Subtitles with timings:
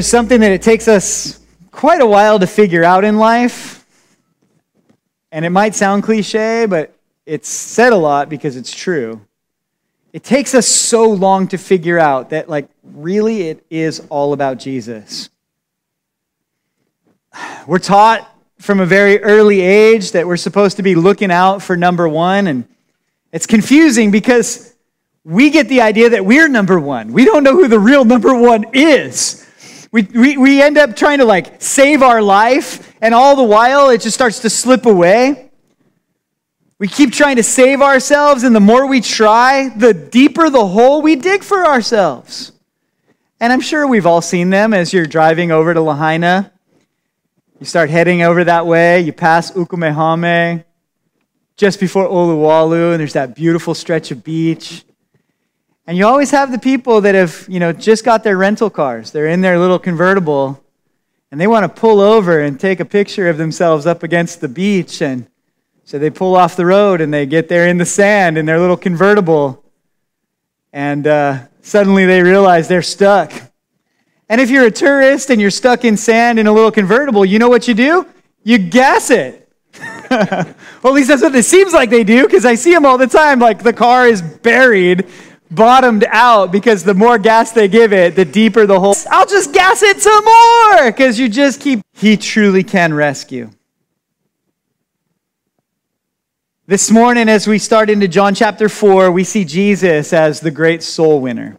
[0.00, 1.38] There's something that it takes us
[1.70, 3.84] quite a while to figure out in life.
[5.30, 9.20] And it might sound cliche, but it's said a lot because it's true.
[10.14, 14.56] It takes us so long to figure out that, like, really it is all about
[14.56, 15.28] Jesus.
[17.66, 18.26] We're taught
[18.58, 22.46] from a very early age that we're supposed to be looking out for number one,
[22.46, 22.66] and
[23.32, 24.74] it's confusing because
[25.24, 27.12] we get the idea that we're number one.
[27.12, 29.46] We don't know who the real number one is.
[29.92, 33.90] We, we, we end up trying to like save our life, and all the while
[33.90, 35.50] it just starts to slip away.
[36.78, 41.02] We keep trying to save ourselves, and the more we try, the deeper the hole
[41.02, 42.52] we dig for ourselves.
[43.38, 46.52] And I'm sure we've all seen them as you're driving over to Lahaina.
[47.58, 50.64] You start heading over that way, you pass Ukumehame,
[51.56, 54.84] just before Olowalu, and there's that beautiful stretch of beach.
[55.86, 59.10] And you always have the people that have, you know, just got their rental cars.
[59.10, 60.62] They're in their little convertible,
[61.30, 64.48] and they want to pull over and take a picture of themselves up against the
[64.48, 65.26] beach and
[65.90, 68.60] so they pull off the road and they get there in the sand in their
[68.60, 69.64] little convertible.
[70.72, 73.32] And uh, suddenly they realize they're stuck.
[74.28, 77.40] And if you're a tourist and you're stuck in sand in a little convertible, you
[77.40, 78.06] know what you do?
[78.44, 79.52] You gas it.
[80.10, 80.54] well,
[80.84, 83.08] at least that's what it seems like they do because I see them all the
[83.08, 83.40] time.
[83.40, 85.08] Like the car is buried,
[85.50, 88.94] bottomed out because the more gas they give it, the deeper the hole.
[89.10, 91.80] I'll just gas it some more because you just keep.
[91.92, 93.50] He truly can rescue.
[96.66, 100.84] This morning, as we start into John chapter 4, we see Jesus as the great
[100.84, 101.58] soul winner.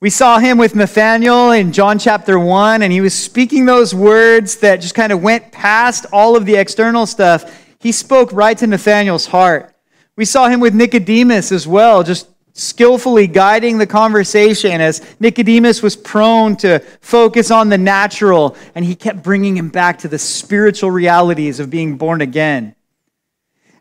[0.00, 4.56] We saw him with Nathanael in John chapter 1, and he was speaking those words
[4.56, 7.66] that just kind of went past all of the external stuff.
[7.78, 9.74] He spoke right to Nathanael's heart.
[10.16, 15.96] We saw him with Nicodemus as well, just skillfully guiding the conversation as Nicodemus was
[15.96, 20.90] prone to focus on the natural, and he kept bringing him back to the spiritual
[20.90, 22.74] realities of being born again.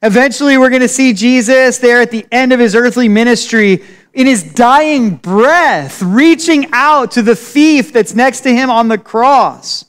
[0.01, 3.83] Eventually, we're going to see Jesus there at the end of his earthly ministry
[4.13, 8.97] in his dying breath, reaching out to the thief that's next to him on the
[8.97, 9.85] cross.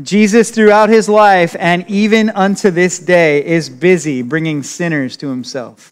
[0.00, 5.91] Jesus, throughout his life and even unto this day, is busy bringing sinners to himself.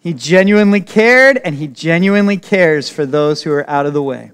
[0.00, 4.32] He genuinely cared, and he genuinely cares for those who are out of the way,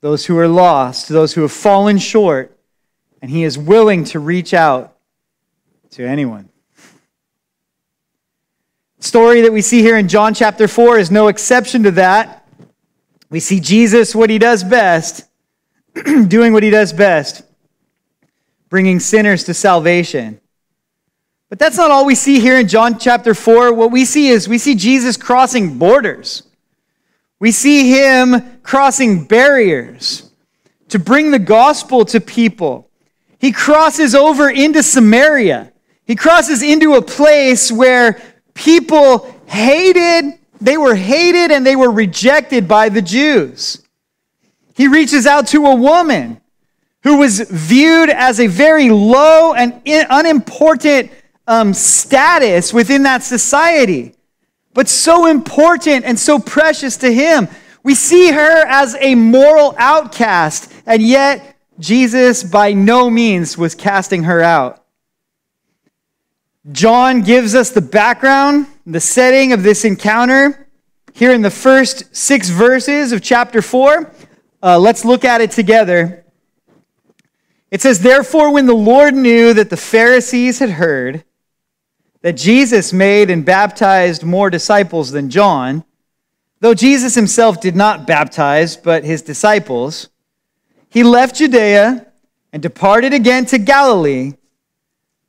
[0.00, 2.56] those who are lost, those who have fallen short
[3.22, 4.96] and he is willing to reach out
[5.90, 6.48] to anyone.
[8.98, 12.46] The story that we see here in John chapter 4 is no exception to that.
[13.30, 15.28] We see Jesus, what he does best,
[16.28, 17.42] doing what he does best,
[18.68, 20.40] bringing sinners to salvation.
[21.52, 23.74] But that's not all we see here in John chapter 4.
[23.74, 26.44] What we see is we see Jesus crossing borders.
[27.40, 30.30] We see him crossing barriers
[30.88, 32.88] to bring the gospel to people
[33.38, 35.70] he crosses over into Samaria.
[36.06, 38.18] He crosses into a place where
[38.54, 43.86] people hated, they were hated and they were rejected by the Jews.
[44.74, 46.40] He reaches out to a woman
[47.02, 51.10] who was viewed as a very low and unimportant
[51.52, 54.14] um, status within that society,
[54.72, 57.46] but so important and so precious to him.
[57.82, 64.22] We see her as a moral outcast, and yet Jesus by no means was casting
[64.22, 64.82] her out.
[66.70, 70.68] John gives us the background, the setting of this encounter
[71.12, 74.10] here in the first six verses of chapter 4.
[74.62, 76.24] Uh, let's look at it together.
[77.70, 81.24] It says, Therefore, when the Lord knew that the Pharisees had heard
[82.22, 85.84] that Jesus made and baptized more disciples than John,
[86.60, 90.08] though Jesus himself did not baptize, but his disciples,
[90.88, 92.06] he left Judea
[92.52, 94.34] and departed again to Galilee,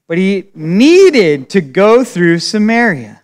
[0.08, 3.22] but he needed to go through Samaria.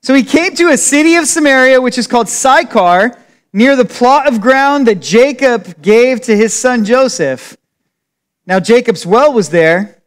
[0.00, 3.16] So he came to a city of Samaria, which is called Sychar,
[3.52, 7.56] near the plot of ground that Jacob gave to his son Joseph.
[8.46, 10.01] Now Jacob's well was there.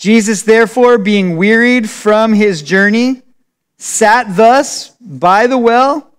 [0.00, 3.20] Jesus, therefore, being wearied from his journey,
[3.76, 6.10] sat thus by the well,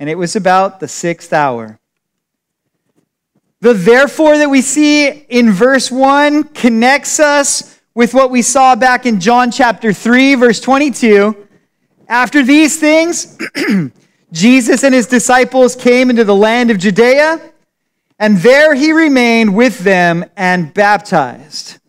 [0.00, 1.78] and it was about the sixth hour.
[3.60, 9.04] The therefore that we see in verse 1 connects us with what we saw back
[9.04, 11.46] in John chapter 3, verse 22.
[12.08, 13.36] After these things,
[14.32, 17.52] Jesus and his disciples came into the land of Judea,
[18.18, 21.80] and there he remained with them and baptized.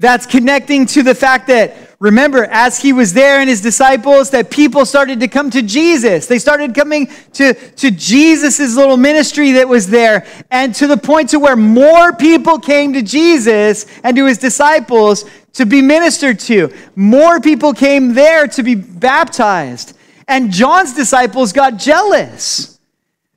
[0.00, 4.50] That's connecting to the fact that, remember, as he was there and his disciples, that
[4.50, 6.26] people started to come to Jesus.
[6.26, 11.28] They started coming to, to Jesus' little ministry that was there, and to the point
[11.30, 16.72] to where more people came to Jesus and to his disciples to be ministered to.
[16.96, 19.98] More people came there to be baptized.
[20.26, 22.80] And John's disciples got jealous.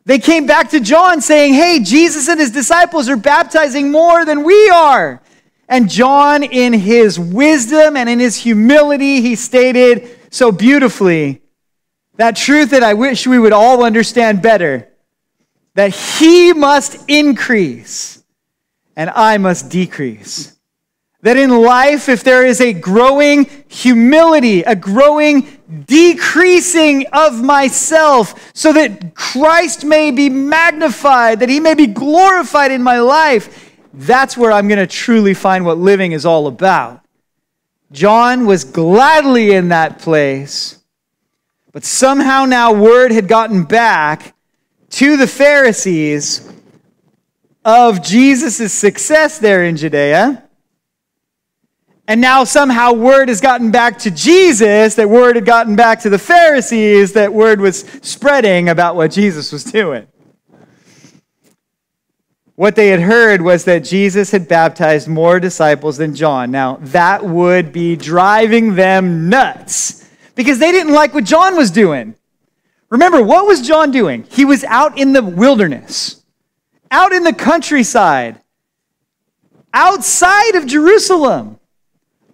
[0.05, 4.45] They came back to John saying, Hey, Jesus and his disciples are baptizing more than
[4.45, 5.22] we are.
[5.67, 11.41] And John, in his wisdom and in his humility, he stated so beautifully
[12.17, 14.89] that truth that I wish we would all understand better
[15.75, 18.23] that he must increase
[18.95, 20.55] and I must decrease.
[21.21, 25.47] That in life, if there is a growing humility, a growing
[25.87, 32.83] decreasing of myself, so that Christ may be magnified, that he may be glorified in
[32.83, 33.62] my life,
[33.93, 37.01] that's where I'm going to truly find what living is all about.
[37.91, 40.79] John was gladly in that place,
[41.71, 44.33] but somehow now word had gotten back
[44.91, 46.51] to the Pharisees
[47.63, 50.43] of Jesus' success there in Judea.
[52.07, 56.09] And now somehow word has gotten back to Jesus, that word had gotten back to
[56.09, 60.07] the Pharisees, that word was spreading about what Jesus was doing.
[62.55, 66.51] What they had heard was that Jesus had baptized more disciples than John.
[66.51, 72.15] Now, that would be driving them nuts because they didn't like what John was doing.
[72.89, 74.25] Remember, what was John doing?
[74.29, 76.23] He was out in the wilderness,
[76.91, 78.39] out in the countryside,
[79.73, 81.59] outside of Jerusalem,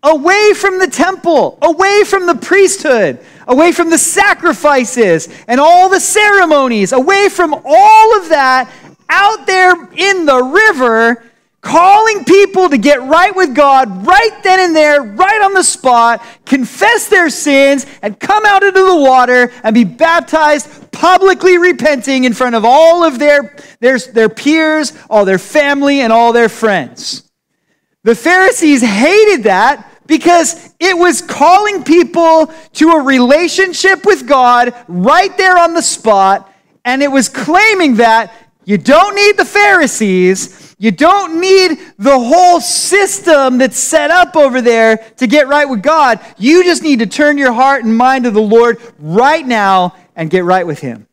[0.04, 6.00] away from the temple, away from the priesthood, away from the sacrifices and all the
[6.00, 8.69] ceremonies, away from all of that
[9.09, 11.23] out there in the river
[11.61, 16.23] calling people to get right with God right then and there, right on the spot,
[16.45, 22.33] confess their sins, and come out into the water and be baptized, publicly repenting in
[22.33, 27.29] front of all of their, their, their peers, all their family, and all their friends.
[28.03, 35.38] The Pharisees hated that because it was calling people to a relationship with God right
[35.38, 36.51] there on the spot,
[36.85, 38.33] and it was claiming that
[38.65, 40.75] you don't need the Pharisees.
[40.77, 45.81] You don't need the whole system that's set up over there to get right with
[45.81, 46.19] God.
[46.38, 50.29] You just need to turn your heart and mind to the Lord right now and
[50.29, 51.07] get right with Him.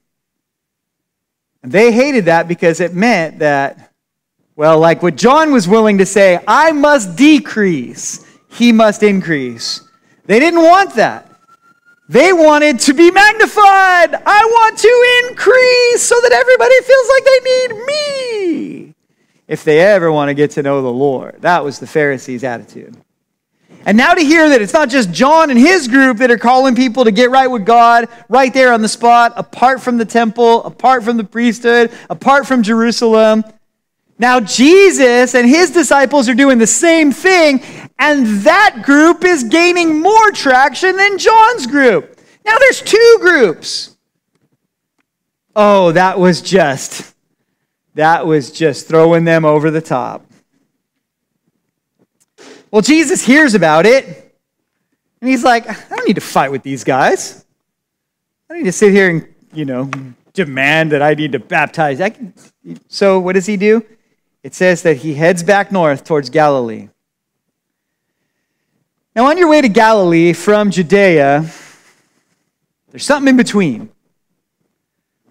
[1.63, 3.93] And they hated that because it meant that,
[4.55, 9.81] well, like what John was willing to say, I must decrease, He must increase.
[10.27, 11.36] They didn't want that.
[12.09, 14.15] They wanted to be magnified.
[14.15, 18.95] I want to increase so that everybody feels like they need me.
[19.49, 21.37] If they ever want to get to know the Lord.
[21.41, 22.97] That was the Pharisees' attitude.
[23.85, 26.75] And now to hear that it's not just John and his group that are calling
[26.75, 30.65] people to get right with God right there on the spot, apart from the temple,
[30.65, 33.45] apart from the priesthood, apart from Jerusalem.
[34.19, 37.63] Now, Jesus and his disciples are doing the same thing,
[37.99, 42.19] and that group is gaining more traction than John's group.
[42.45, 43.97] Now, there's two groups.
[45.55, 47.15] Oh, that was just,
[47.95, 50.25] that was just throwing them over the top.
[52.71, 54.35] Well, Jesus hears about it,
[55.21, 57.45] and he's like, I don't need to fight with these guys.
[58.49, 59.91] I don't need to sit here and, you know,
[60.33, 61.99] demand that I need to baptize.
[61.99, 62.33] Can...
[62.89, 63.85] So, what does he do?
[64.47, 66.89] It says that he heads back north towards Galilee.
[69.17, 71.51] Now, on your way to Galilee from Judea,
[72.89, 73.89] there's something in between.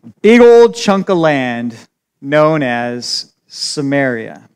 [0.04, 1.78] A big old chunk of land
[2.20, 4.50] known as Samaria.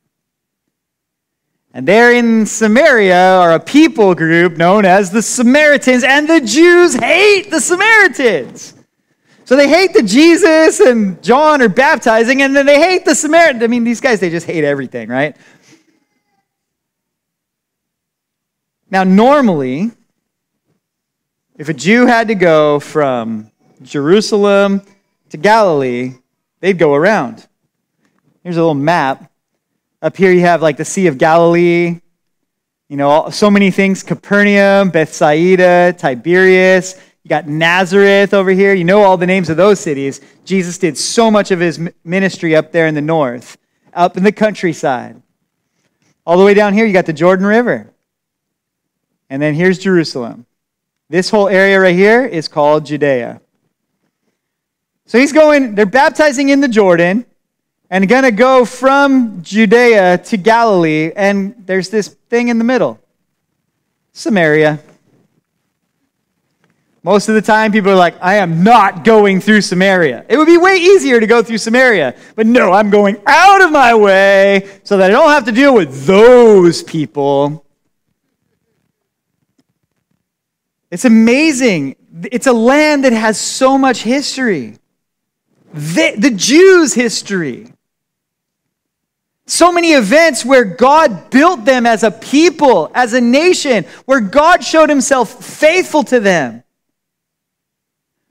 [1.74, 6.96] And there in Samaria are a people group known as the Samaritans, and the Jews
[6.96, 8.74] hate the Samaritans.
[9.50, 13.64] So they hate that Jesus and John are baptizing, and then they hate the Samaritan.
[13.64, 15.36] I mean, these guys, they just hate everything, right?
[18.92, 19.90] Now, normally,
[21.58, 23.50] if a Jew had to go from
[23.82, 24.84] Jerusalem
[25.32, 26.14] to Galilee,
[26.60, 27.48] they'd go around.
[28.44, 29.32] Here's a little map.
[30.04, 32.00] Up here, you have like the Sea of Galilee,
[32.88, 37.02] you know, so many things Capernaum, Bethsaida, Tiberias.
[37.30, 38.74] You got Nazareth over here.
[38.74, 40.20] You know all the names of those cities.
[40.46, 43.56] Jesus did so much of his ministry up there in the north,
[43.94, 45.22] up in the countryside.
[46.26, 47.94] All the way down here, you got the Jordan River.
[49.30, 50.48] And then here's Jerusalem.
[51.08, 53.40] This whole area right here is called Judea.
[55.06, 57.28] So he's going, they're baptizing in the Jordan
[57.92, 63.00] and going to go from Judea to Galilee, and there's this thing in the middle
[64.14, 64.80] Samaria.
[67.02, 70.26] Most of the time, people are like, I am not going through Samaria.
[70.28, 72.16] It would be way easier to go through Samaria.
[72.36, 75.74] But no, I'm going out of my way so that I don't have to deal
[75.74, 77.66] with those people.
[80.92, 81.96] It's amazing.
[82.32, 84.76] It's a land that has so much history.
[85.74, 87.72] The, the Jews' history.
[89.46, 94.64] So many events where God built them as a people, as a nation, where God
[94.66, 96.64] showed himself faithful to them.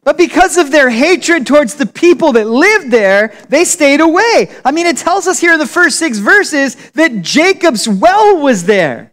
[0.08, 4.50] But because of their hatred towards the people that lived there, they stayed away.
[4.64, 8.64] I mean, it tells us here in the first six verses that Jacob's well was
[8.64, 9.12] there.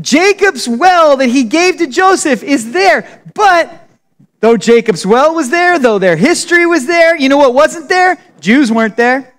[0.00, 3.22] Jacob's well that he gave to Joseph is there.
[3.34, 3.90] But
[4.38, 8.16] though Jacob's well was there, though their history was there, you know what wasn't there?
[8.38, 9.34] Jews weren't there.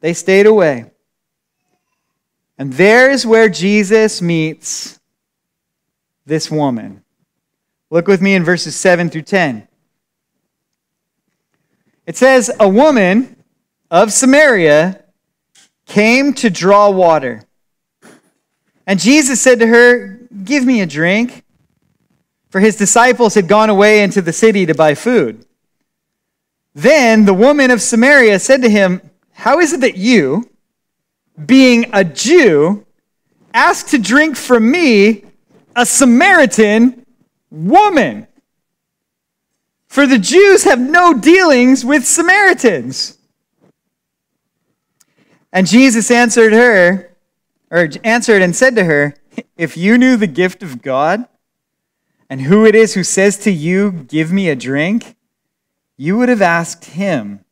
[0.00, 0.90] They stayed away.
[2.58, 4.98] And there is where Jesus meets
[6.26, 7.04] this woman.
[7.90, 9.66] Look with me in verses 7 through 10.
[12.06, 13.36] It says, A woman
[13.90, 15.04] of Samaria
[15.86, 17.44] came to draw water.
[18.86, 21.44] And Jesus said to her, Give me a drink.
[22.50, 25.44] For his disciples had gone away into the city to buy food.
[26.74, 29.02] Then the woman of Samaria said to him,
[29.32, 30.48] How is it that you,
[31.44, 32.86] being a Jew,
[33.52, 35.24] ask to drink from me,
[35.76, 37.04] a Samaritan
[37.50, 38.26] woman?
[39.86, 43.18] For the Jews have no dealings with Samaritans.
[45.52, 47.16] And Jesus answered her,
[47.70, 49.14] or answered and said to her,
[49.56, 51.26] If you knew the gift of God
[52.28, 55.16] and who it is who says to you, Give me a drink,
[55.96, 57.44] you would have asked him,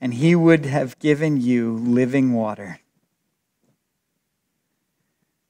[0.00, 2.80] and he would have given you living water.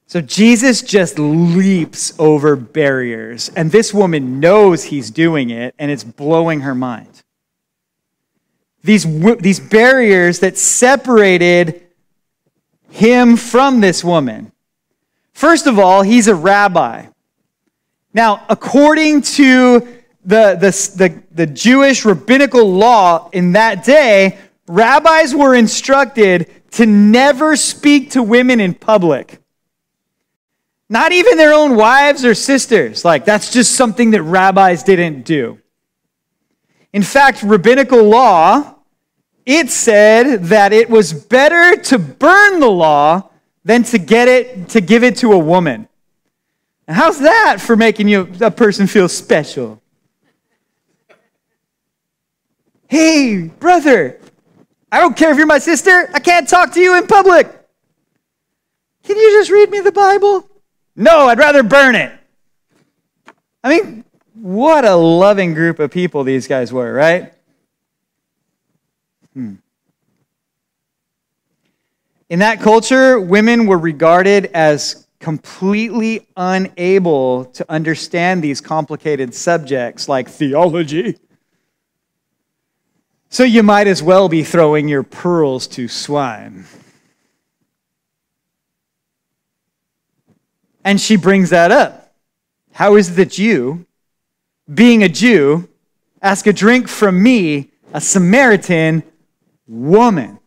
[0.08, 6.02] So Jesus just leaps over barriers, and this woman knows he's doing it, and it's
[6.02, 7.22] blowing her mind.
[8.82, 9.04] These,
[9.36, 11.82] these barriers that separated
[12.88, 14.50] him from this woman.
[15.34, 17.04] First of all, he's a rabbi.
[18.14, 19.80] Now, according to
[20.24, 27.56] the, the, the, the, Jewish rabbinical law in that day, rabbis were instructed to never
[27.56, 29.37] speak to women in public.
[30.88, 33.04] Not even their own wives or sisters.
[33.04, 35.58] Like, that's just something that rabbis didn't do.
[36.92, 38.76] In fact, rabbinical law
[39.48, 43.30] it said that it was better to burn the law
[43.64, 45.88] than to get it to give it to a woman.
[46.86, 49.80] how's that for making you a person feel special?
[52.88, 54.20] Hey, brother,
[54.92, 57.46] I don't care if you're my sister, I can't talk to you in public.
[59.04, 60.47] Can you just read me the Bible?
[60.98, 62.12] No, I'd rather burn it.
[63.62, 67.32] I mean, what a loving group of people these guys were, right?
[69.32, 69.54] Hmm.
[72.28, 80.28] In that culture, women were regarded as completely unable to understand these complicated subjects like
[80.28, 81.16] theology.
[83.28, 86.64] So you might as well be throwing your pearls to swine.
[90.88, 92.14] And she brings that up.
[92.72, 93.84] How is it that you,
[94.72, 95.68] being a Jew,
[96.22, 99.02] ask a drink from me, a Samaritan,
[99.66, 100.38] woman.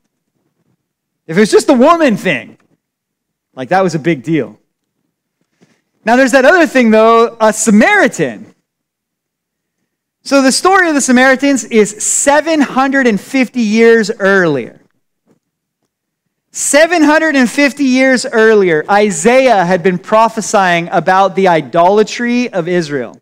[1.28, 2.58] If it was just a woman thing,
[3.54, 4.60] like that was a big deal.
[6.06, 8.56] Now there's that other thing though, a Samaritan.
[10.24, 14.81] So the story of the Samaritans is 750 years earlier.
[16.52, 23.22] 750 years earlier, Isaiah had been prophesying about the idolatry of Israel.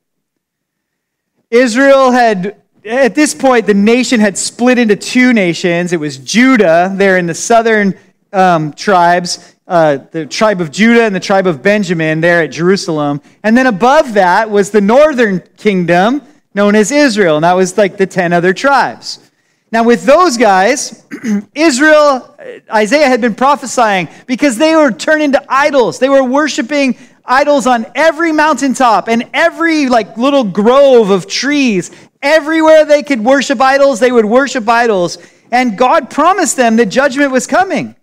[1.51, 5.91] Israel had at this point, the nation had split into two nations.
[5.93, 7.93] It was Judah, there in the southern
[8.31, 13.21] um, tribes, uh, the tribe of Judah and the tribe of Benjamin, there at Jerusalem.
[13.43, 16.21] And then above that was the northern kingdom,
[16.53, 19.28] known as Israel, and that was like the 10 other tribes.
[19.71, 21.05] Now, with those guys,
[21.55, 25.99] Israel, uh, Isaiah had been prophesying because they were turned into idols.
[25.99, 32.83] They were worshiping idols on every mountaintop and every like little grove of trees Everywhere
[32.83, 35.17] they could worship idols, they would worship idols.
[35.51, 37.95] And God promised them that judgment was coming.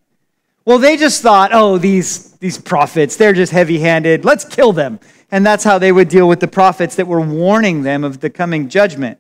[0.65, 4.25] Well, they just thought, oh, these, these prophets, they're just heavy handed.
[4.25, 4.99] Let's kill them.
[5.31, 8.31] And that's how they would deal with the prophets that were warning them of the
[8.31, 9.19] coming judgment.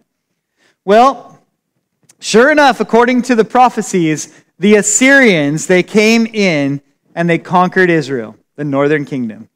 [0.84, 1.35] Well,
[2.18, 6.80] sure enough, according to the prophecies, the Assyrians, they came in
[7.14, 8.36] and they conquered Israel.
[8.56, 9.48] the northern kingdom.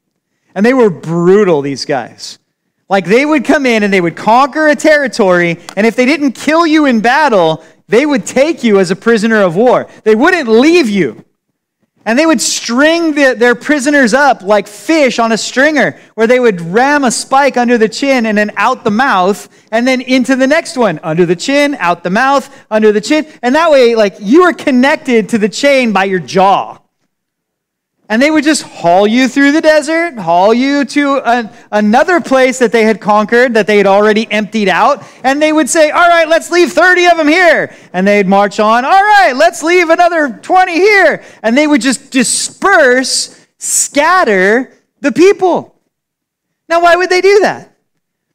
[0.55, 2.39] And they were brutal, these guys.
[2.89, 6.33] Like they would come in and they would conquer a territory, and if they didn't
[6.33, 9.89] kill you in battle, they would take you as a prisoner of war.
[10.05, 11.25] They wouldn't leave you.
[12.07, 16.41] And they would string the, their prisoners up like fish on a stringer, where they
[16.41, 20.35] would ram a spike under the chin and then out the mouth, and then into
[20.35, 23.27] the next one, under the chin, out the mouth, under the chin.
[23.43, 26.79] And that way, like, you were connected to the chain by your jaw.
[28.11, 32.59] And they would just haul you through the desert, haul you to a, another place
[32.59, 35.05] that they had conquered, that they had already emptied out.
[35.23, 37.73] And they would say, All right, let's leave 30 of them here.
[37.93, 41.23] And they'd march on, All right, let's leave another 20 here.
[41.45, 45.81] And they would just disperse, scatter the people.
[46.69, 47.77] Now, why would they do that?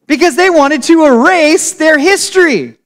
[0.08, 2.78] Because they wanted to erase their history,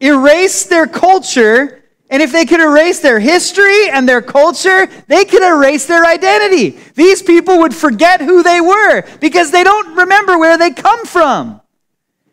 [0.00, 1.75] erase their culture
[2.08, 6.78] and if they could erase their history and their culture, they could erase their identity.
[6.94, 11.60] These people would forget who they were because they don't remember where they come from.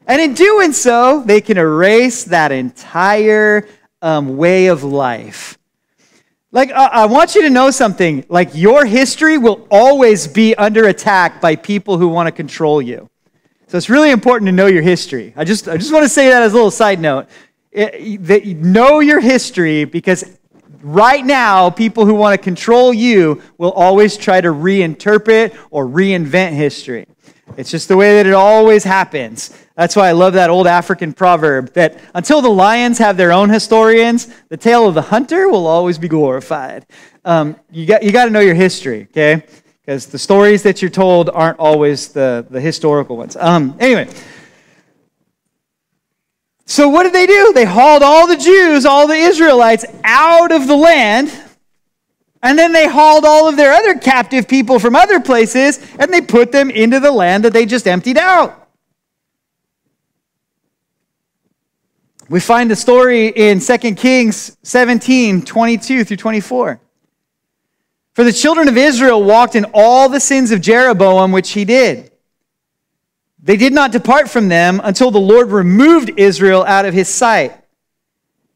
[0.06, 3.68] And in doing so, they can erase that entire
[4.02, 5.58] um, way of life.
[6.52, 8.26] Like, I want you to know something.
[8.30, 13.10] Like, your history will always be under attack by people who want to control you.
[13.68, 15.34] So it's really important to know your history.
[15.36, 17.28] I just, I just want to say that as a little side note
[17.74, 20.38] that know your history because
[20.82, 26.52] right now people who want to control you will always try to reinterpret or reinvent
[26.52, 27.08] history.
[27.58, 29.58] It's just the way that it always happens.
[29.76, 33.50] That's why i love that old african proverb that until the lions have their own
[33.50, 36.86] historians the tale of the hunter will always be glorified.
[37.26, 39.44] Um, you got, you got to know your history okay?
[39.82, 43.36] Because the stories that you're told aren't always the, the historical ones.
[43.36, 44.08] Um, anyway
[46.66, 47.52] so, what did they do?
[47.54, 51.32] They hauled all the Jews, all the Israelites out of the land,
[52.42, 56.22] and then they hauled all of their other captive people from other places and they
[56.22, 58.60] put them into the land that they just emptied out.
[62.30, 66.82] We find the story in 2 Kings 17 22 through 24.
[68.14, 72.13] For the children of Israel walked in all the sins of Jeroboam, which he did
[73.44, 77.54] they did not depart from them until the Lord removed Israel out of his sight,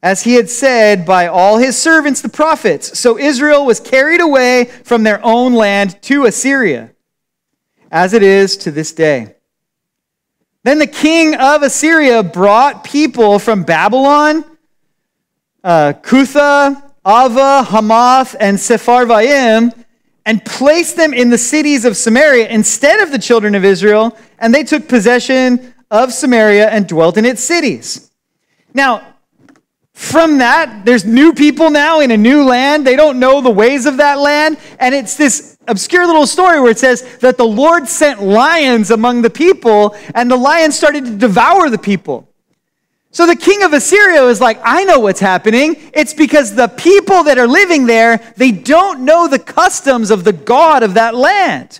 [0.02, 2.98] as he had said by all his servants the prophets.
[2.98, 6.92] So Israel was carried away from their own land to Assyria,
[7.92, 9.36] as it is to this day.
[10.64, 14.46] Then the king of Assyria brought people from Babylon,
[15.66, 19.74] uh, Cutha, Ava, Hamath, and Sepharvaim
[20.28, 24.54] and placed them in the cities of Samaria instead of the children of Israel, and
[24.54, 28.12] they took possession of Samaria and dwelt in its cities.
[28.74, 29.16] Now,
[29.94, 32.86] from that, there's new people now in a new land.
[32.86, 34.58] They don't know the ways of that land.
[34.80, 39.22] And it's this obscure little story where it says that the Lord sent lions among
[39.22, 42.27] the people, and the lions started to devour the people.
[43.12, 45.76] So the king of Assyria is like, I know what's happening.
[45.94, 50.34] It's because the people that are living there, they don't know the customs of the
[50.34, 51.80] God of that land.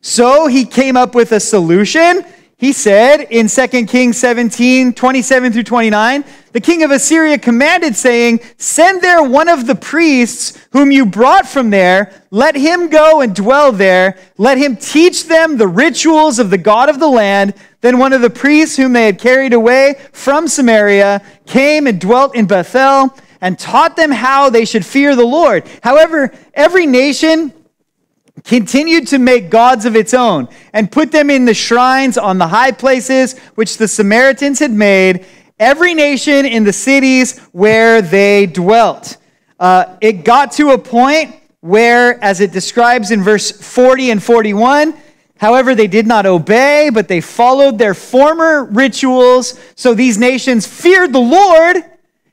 [0.00, 2.24] So he came up with a solution.
[2.58, 8.40] He said in 2 Kings 17, 27 through 29, the king of Assyria commanded, saying,
[8.56, 12.24] Send there one of the priests whom you brought from there.
[12.30, 14.18] Let him go and dwell there.
[14.38, 17.52] Let him teach them the rituals of the God of the land
[17.86, 22.34] then one of the priests whom they had carried away from Samaria came and dwelt
[22.34, 25.68] in Bethel and taught them how they should fear the Lord.
[25.84, 27.52] However, every nation
[28.42, 32.48] continued to make gods of its own and put them in the shrines on the
[32.48, 35.24] high places which the Samaritans had made,
[35.60, 39.16] every nation in the cities where they dwelt.
[39.60, 44.92] Uh, it got to a point where, as it describes in verse 40 and 41,
[45.38, 49.58] However, they did not obey, but they followed their former rituals.
[49.74, 51.84] So these nations feared the Lord,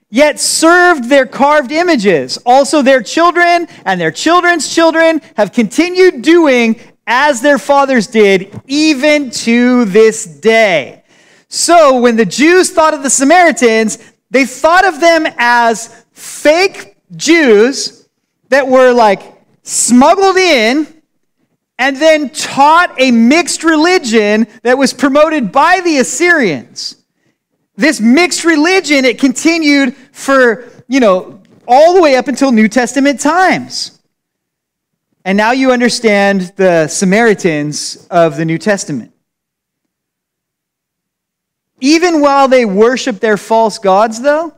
[0.10, 2.38] yet served their carved images.
[2.46, 9.30] Also, their children and their children's children have continued doing as their fathers did, even
[9.30, 11.04] to this day.
[11.50, 13.98] So, when the Jews thought of the Samaritans,
[14.32, 18.08] they thought of them as fake Jews
[18.50, 19.22] that were like
[19.64, 20.93] smuggled in
[21.80, 27.04] and then taught a mixed religion that was promoted by the Assyrians.
[27.76, 33.20] This mixed religion, it continued for, you know, all the way up until New Testament
[33.20, 34.00] times.
[35.26, 39.12] And now you understand the Samaritans of the New Testament.
[41.80, 44.56] Even while they worshiped their false gods, though,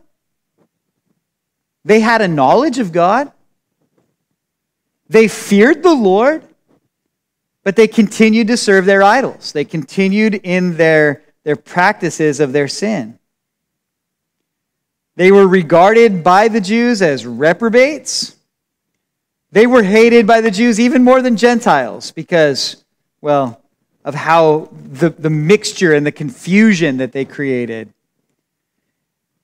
[1.84, 3.32] they had a knowledge of God.
[5.08, 6.44] They feared the Lord
[7.65, 9.51] But they continued to serve their idols.
[9.51, 13.17] They continued in their, their practices of their sin.
[15.15, 18.36] They were regarded by the Jews as reprobates.
[19.51, 22.84] They were hated by the Jews even more than Gentiles because,
[23.19, 23.62] well,
[24.04, 27.91] of how the, the mixture and the confusion that they created.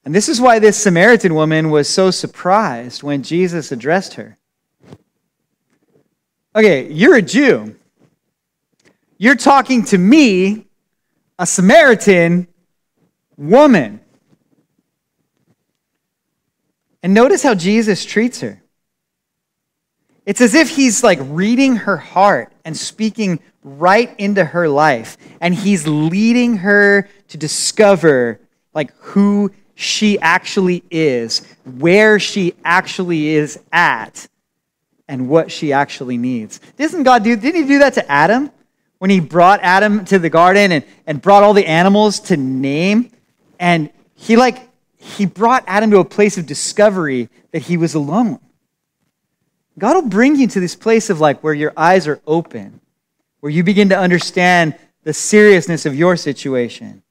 [0.05, 4.37] And this is why this Samaritan woman was so surprised when Jesus addressed her.
[6.55, 7.77] Okay, you're a Jew.
[9.21, 10.65] You're talking to me,
[11.37, 12.47] a Samaritan
[13.37, 13.99] woman.
[17.03, 18.63] And notice how Jesus treats her.
[20.25, 25.17] It's as if he's like reading her heart and speaking right into her life.
[25.39, 28.39] And he's leading her to discover
[28.73, 31.45] like who she actually is,
[31.77, 34.27] where she actually is at,
[35.07, 36.59] and what she actually needs.
[36.75, 38.49] Doesn't God do, didn't he do that to Adam?
[39.01, 43.09] When he brought Adam to the garden and, and brought all the animals to name,
[43.59, 48.39] and he like he brought Adam to a place of discovery that he was alone.
[49.79, 52.79] God will bring you to this place of like where your eyes are open,
[53.39, 57.01] where you begin to understand the seriousness of your situation.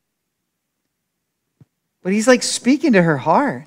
[2.04, 3.66] But he's like speaking to her heart.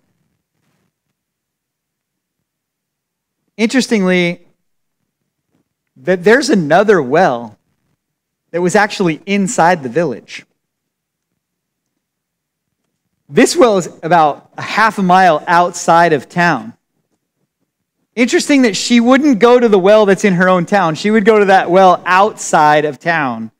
[3.57, 4.47] Interestingly,
[5.97, 7.59] that there's another well
[8.53, 10.45] that was actually inside the village.
[13.27, 16.73] This well is about a half a mile outside of town.
[18.15, 20.93] Interesting that she wouldn't go to the well that's in her own town.
[20.93, 23.51] She would go to that well outside of town.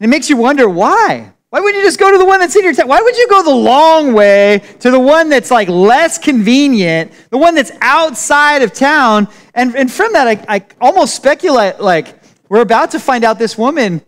[0.00, 1.30] And it makes you wonder why.
[1.50, 2.88] Why wouldn't you just go to the one that's in your town?
[2.88, 7.36] Why would you go the long way to the one that's like less convenient, the
[7.36, 9.28] one that's outside of town?
[9.52, 12.21] And, and from that, I, I almost speculate like
[12.52, 14.02] we're about to find out this woman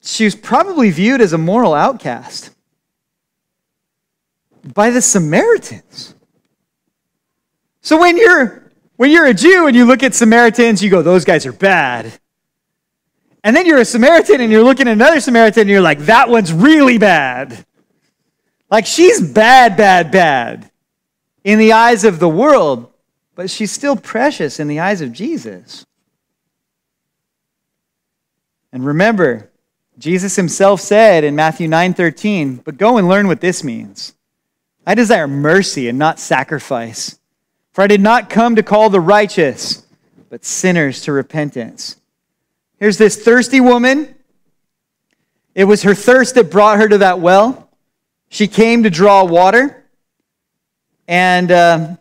[0.00, 2.50] she was probably viewed as a moral outcast
[4.62, 6.14] by the Samaritans.
[7.80, 11.24] So when you're when you're a Jew and you look at Samaritans, you go, those
[11.24, 12.12] guys are bad.
[13.42, 16.28] And then you're a Samaritan and you're looking at another Samaritan and you're like, that
[16.28, 17.66] one's really bad.
[18.70, 20.70] Like she's bad, bad, bad
[21.42, 22.92] in the eyes of the world,
[23.38, 25.86] but she's still precious in the eyes of Jesus.
[28.72, 29.48] And remember,
[29.96, 34.12] Jesus himself said in Matthew 9:13, "But go and learn what this means.
[34.84, 37.20] I desire mercy and not sacrifice,
[37.70, 39.84] for I did not come to call the righteous,
[40.30, 41.94] but sinners to repentance."
[42.80, 44.16] Here's this thirsty woman.
[45.54, 47.70] It was her thirst that brought her to that well.
[48.30, 49.84] She came to draw water.
[51.06, 51.96] And uh,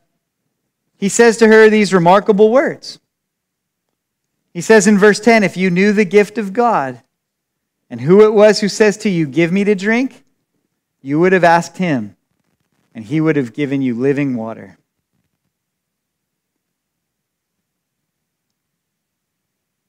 [0.98, 3.00] he says to her these remarkable words.
[4.54, 7.02] He says in verse 10 If you knew the gift of God,
[7.90, 10.24] and who it was who says to you, Give me to drink,
[11.02, 12.18] you would have asked him,
[12.94, 14.78] and he would have given you living water.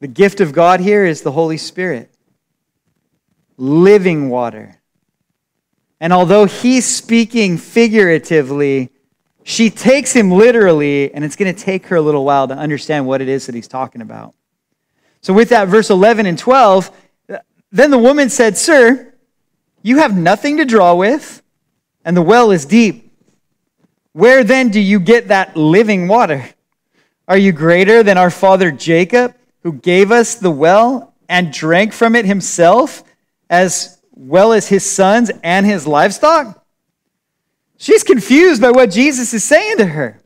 [0.01, 2.15] The gift of God here is the Holy Spirit,
[3.57, 4.77] living water.
[5.99, 8.93] And although he's speaking figuratively,
[9.49, 13.07] she takes him literally, and it's going to take her a little while to understand
[13.07, 14.35] what it is that he's talking about.
[15.23, 16.91] So, with that, verse 11 and 12,
[17.73, 19.15] then the woman said, Sir,
[19.81, 21.43] you have nothing to draw with,
[22.05, 23.11] and the well is deep.
[24.13, 26.47] Where then do you get that living water?
[27.27, 32.15] Are you greater than our father Jacob, who gave us the well and drank from
[32.17, 33.03] it himself,
[33.49, 36.63] as well as his sons and his livestock?
[37.79, 40.21] She's confused by what Jesus is saying to her.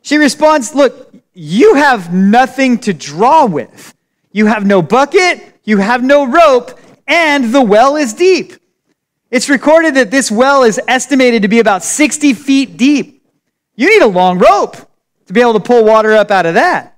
[0.00, 3.92] She responds, Look, you have nothing to draw with.
[4.32, 8.54] You have no bucket, you have no rope, and the well is deep.
[9.30, 13.26] It's recorded that this well is estimated to be about 60 feet deep.
[13.74, 14.76] You need a long rope
[15.26, 16.96] to be able to pull water up out of that.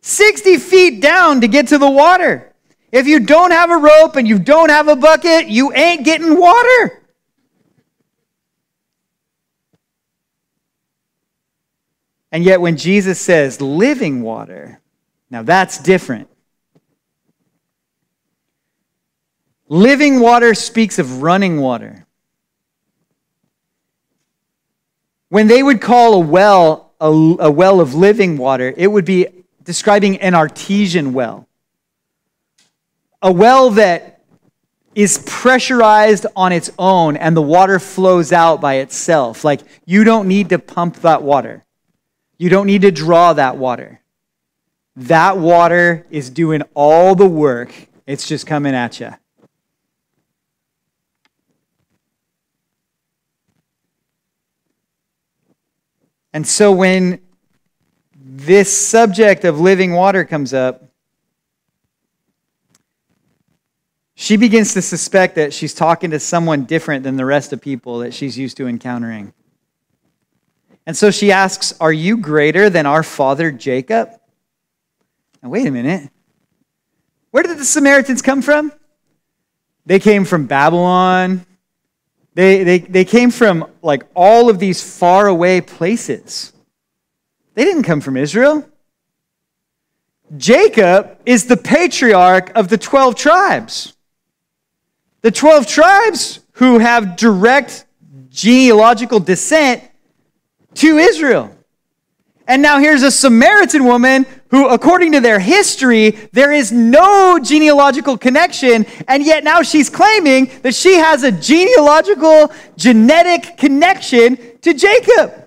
[0.00, 2.54] 60 feet down to get to the water.
[2.90, 6.40] If you don't have a rope and you don't have a bucket, you ain't getting
[6.40, 7.02] water.
[12.30, 14.80] And yet, when Jesus says living water,
[15.30, 16.28] now that's different.
[19.68, 22.06] Living water speaks of running water.
[25.28, 29.26] When they would call a well a, a, well of living water, it would be
[29.62, 31.46] describing an artesian well.
[33.22, 34.22] A well that
[34.94, 39.44] is pressurized on its own and the water flows out by itself.
[39.44, 41.64] Like you don't need to pump that water,
[42.38, 44.00] you don't need to draw that water.
[44.96, 47.72] that water is doing all the work.
[48.04, 49.14] It's just coming at you.
[56.32, 57.20] And so when
[58.14, 60.84] this subject of living water comes up,
[64.14, 68.00] she begins to suspect that she's talking to someone different than the rest of people
[68.00, 69.32] that she's used to encountering.
[70.88, 74.08] And so she asks, Are you greater than our father Jacob?
[75.42, 76.10] Now, wait a minute.
[77.30, 78.72] Where did the Samaritans come from?
[79.84, 81.44] They came from Babylon.
[82.32, 86.54] They, they, they came from like all of these faraway places.
[87.52, 88.66] They didn't come from Israel.
[90.38, 93.94] Jacob is the patriarch of the 12 tribes.
[95.20, 97.84] The 12 tribes who have direct
[98.30, 99.82] genealogical descent
[100.74, 101.54] to Israel.
[102.46, 108.16] And now here's a Samaritan woman who, according to their history, there is no genealogical
[108.16, 115.46] connection, and yet now she's claiming that she has a genealogical, genetic connection to Jacob.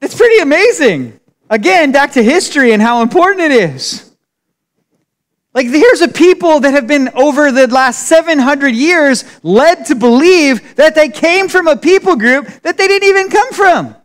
[0.00, 1.20] It's pretty amazing.
[1.48, 4.09] Again, back to history and how important it is.
[5.52, 10.76] Like, here's a people that have been over the last 700 years led to believe
[10.76, 13.96] that they came from a people group that they didn't even come from.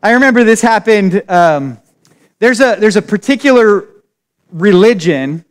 [0.00, 1.28] I remember this happened.
[1.28, 1.78] Um,
[2.38, 3.88] there's, a, there's a particular
[4.52, 5.44] religion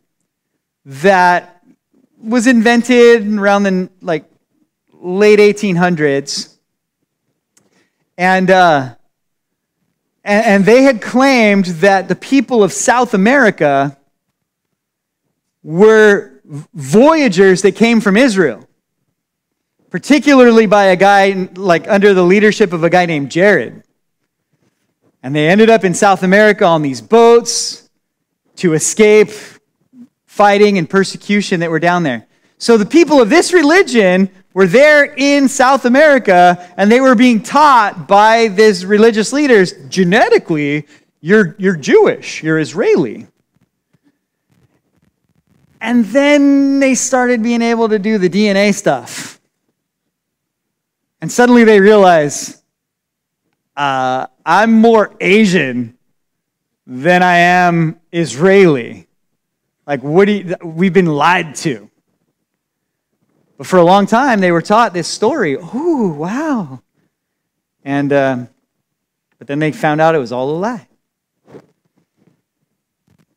[0.86, 1.62] that
[2.18, 4.24] was invented around the like
[4.92, 6.56] late 1800s.
[8.16, 8.94] And, uh,
[10.24, 13.98] and, and they had claimed that the people of South America
[15.62, 18.68] were voyagers that came from Israel,
[19.90, 23.82] particularly by a guy like under the leadership of a guy named Jared.
[25.22, 27.88] And they ended up in South America on these boats
[28.56, 29.30] to escape
[30.26, 32.26] fighting and persecution that were down there.
[32.58, 37.42] So the people of this religion were there in South America and they were being
[37.42, 40.86] taught by these religious leaders genetically,
[41.20, 43.26] you're, you're Jewish, you're Israeli.
[45.82, 49.40] And then they started being able to do the DNA stuff.
[51.20, 52.62] And suddenly they realize
[53.76, 55.98] uh, I'm more Asian
[56.86, 59.08] than I am Israeli.
[59.84, 61.90] Like, what do you, we've been lied to.
[63.58, 65.54] But for a long time, they were taught this story.
[65.54, 66.80] Ooh, wow.
[67.82, 68.46] And, uh,
[69.40, 70.86] but then they found out it was all a lie.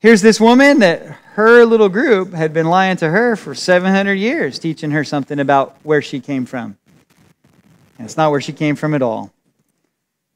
[0.05, 1.01] Here's this woman that
[1.33, 5.77] her little group had been lying to her for 700 years, teaching her something about
[5.81, 6.77] where she came from.
[7.97, 9.33] And it's not where she came from at all.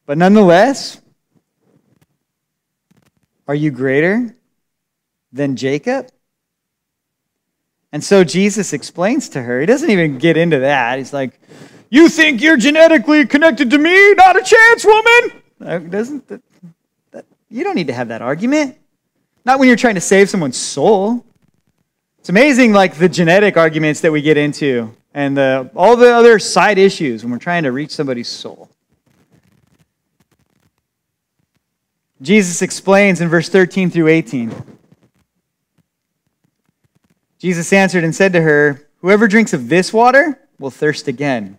[0.08, 1.00] But nonetheless,
[3.48, 4.36] are you greater
[5.32, 6.10] than Jacob?
[7.92, 9.60] And so Jesus explains to her.
[9.60, 10.98] He doesn't even get into that.
[10.98, 11.40] He's like,
[11.92, 14.16] You think you're genetically connected to me?
[14.16, 15.44] Not a chance, woman.
[15.62, 16.42] Uh, doesn't that,
[17.12, 18.76] that, you don't need to have that argument.
[19.46, 21.26] Not when you're trying to save someone's soul.
[22.20, 26.40] It's amazing, like the genetic arguments that we get into and the, all the other
[26.40, 28.70] side issues when we're trying to reach somebody's soul.
[32.22, 34.54] Jesus explains in verse 13 through 18.
[37.38, 41.59] Jesus answered and said to her, Whoever drinks of this water will thirst again.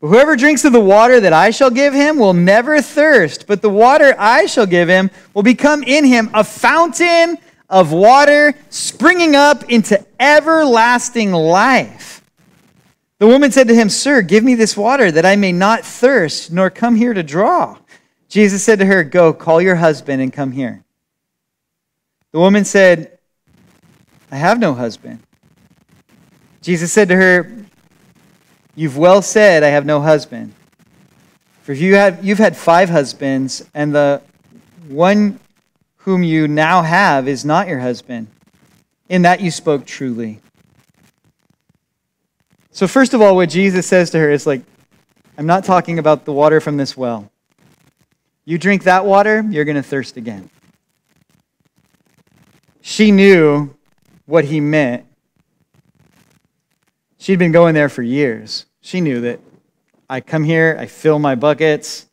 [0.00, 3.70] Whoever drinks of the water that I shall give him will never thirst, but the
[3.70, 9.64] water I shall give him will become in him a fountain of water springing up
[9.64, 12.22] into everlasting life.
[13.18, 16.52] The woman said to him, Sir, give me this water that I may not thirst,
[16.52, 17.76] nor come here to draw.
[18.28, 20.84] Jesus said to her, Go, call your husband and come here.
[22.30, 23.18] The woman said,
[24.30, 25.20] I have no husband.
[26.62, 27.57] Jesus said to her,
[28.78, 30.54] You've well said, I have no husband.
[31.62, 34.22] For you have, you've had five husbands, and the
[34.86, 35.40] one
[35.96, 38.28] whom you now have is not your husband.
[39.08, 40.38] In that you spoke truly.
[42.70, 44.62] So, first of all, what Jesus says to her is like,
[45.36, 47.28] I'm not talking about the water from this well.
[48.44, 50.50] You drink that water, you're going to thirst again.
[52.80, 53.74] She knew
[54.26, 55.04] what he meant.
[57.18, 58.66] She'd been going there for years.
[58.88, 59.40] She knew that
[60.08, 62.06] I come here, I fill my buckets,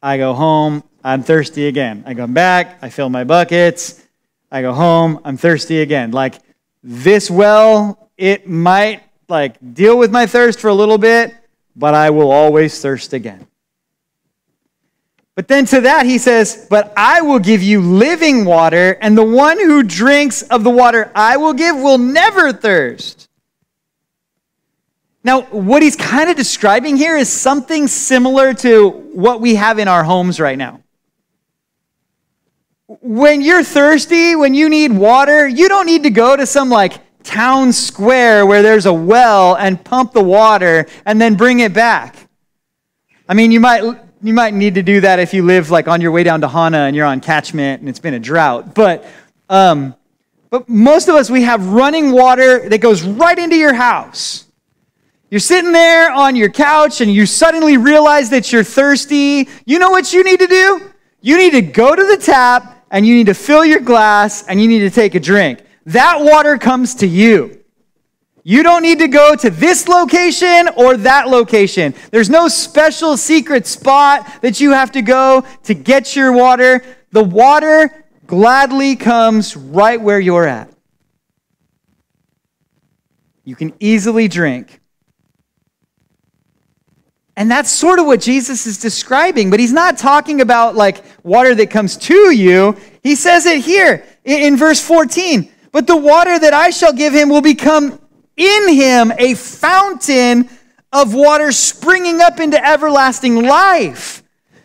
[0.00, 2.04] I go home, I'm thirsty again.
[2.06, 4.00] I come back, I fill my buckets,
[4.48, 6.12] I go home, I'm thirsty again.
[6.12, 6.36] Like
[6.84, 11.34] this well, it might like deal with my thirst for a little bit,
[11.74, 13.48] but I will always thirst again.
[15.34, 19.24] But then to that he says, But I will give you living water, and the
[19.24, 23.28] one who drinks of the water I will give will never thirst.
[25.24, 29.86] Now, what he's kind of describing here is something similar to what we have in
[29.86, 30.80] our homes right now.
[32.88, 37.00] When you're thirsty, when you need water, you don't need to go to some like
[37.22, 42.28] town square where there's a well and pump the water and then bring it back.
[43.28, 43.82] I mean, you might
[44.22, 46.48] you might need to do that if you live like on your way down to
[46.48, 48.74] Hana and you're on catchment and it's been a drought.
[48.74, 49.06] But
[49.48, 49.94] um,
[50.50, 54.46] but most of us we have running water that goes right into your house.
[55.32, 59.48] You're sitting there on your couch and you suddenly realize that you're thirsty.
[59.64, 60.92] You know what you need to do?
[61.22, 64.60] You need to go to the tap and you need to fill your glass and
[64.60, 65.62] you need to take a drink.
[65.86, 67.64] That water comes to you.
[68.42, 71.94] You don't need to go to this location or that location.
[72.10, 76.84] There's no special secret spot that you have to go to get your water.
[77.12, 80.70] The water gladly comes right where you're at.
[83.44, 84.81] You can easily drink.
[87.36, 91.54] And that's sort of what Jesus is describing, but he's not talking about like water
[91.54, 92.76] that comes to you.
[93.02, 95.50] He says it here in, verse 14.
[95.72, 97.98] But the water that I shall give him will become
[98.36, 100.48] in him a fountain
[100.92, 104.22] of water springing up into everlasting life.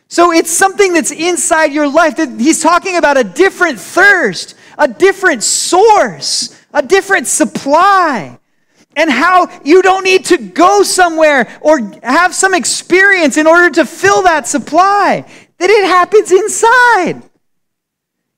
[0.09, 4.89] So it's something that's inside your life that he's talking about a different thirst, a
[4.89, 8.39] different source, a different supply
[8.97, 13.85] and how you don't need to go somewhere or have some experience in order to
[13.85, 15.23] fill that supply,
[15.59, 17.21] that it happens inside.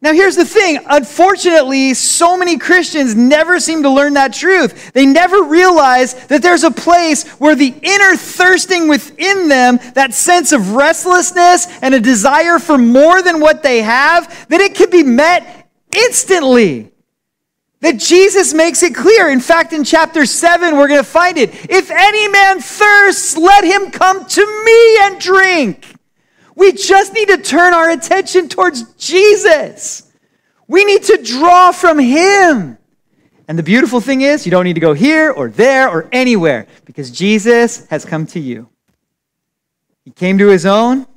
[0.01, 0.79] Now, here's the thing.
[0.85, 4.93] Unfortunately, so many Christians never seem to learn that truth.
[4.93, 10.53] They never realize that there's a place where the inner thirsting within them, that sense
[10.53, 15.03] of restlessness and a desire for more than what they have, that it can be
[15.03, 16.93] met instantly.
[17.81, 19.29] That Jesus makes it clear.
[19.29, 21.53] In fact, in chapter 7, we're going to find it.
[21.69, 25.95] If any man thirsts, let him come to me and drink.
[26.55, 30.11] We just need to turn our attention towards Jesus.
[30.67, 32.77] We need to draw from him.
[33.47, 36.67] And the beautiful thing is, you don't need to go here or there or anywhere
[36.85, 38.69] because Jesus has come to you.
[40.05, 41.07] He came to his own.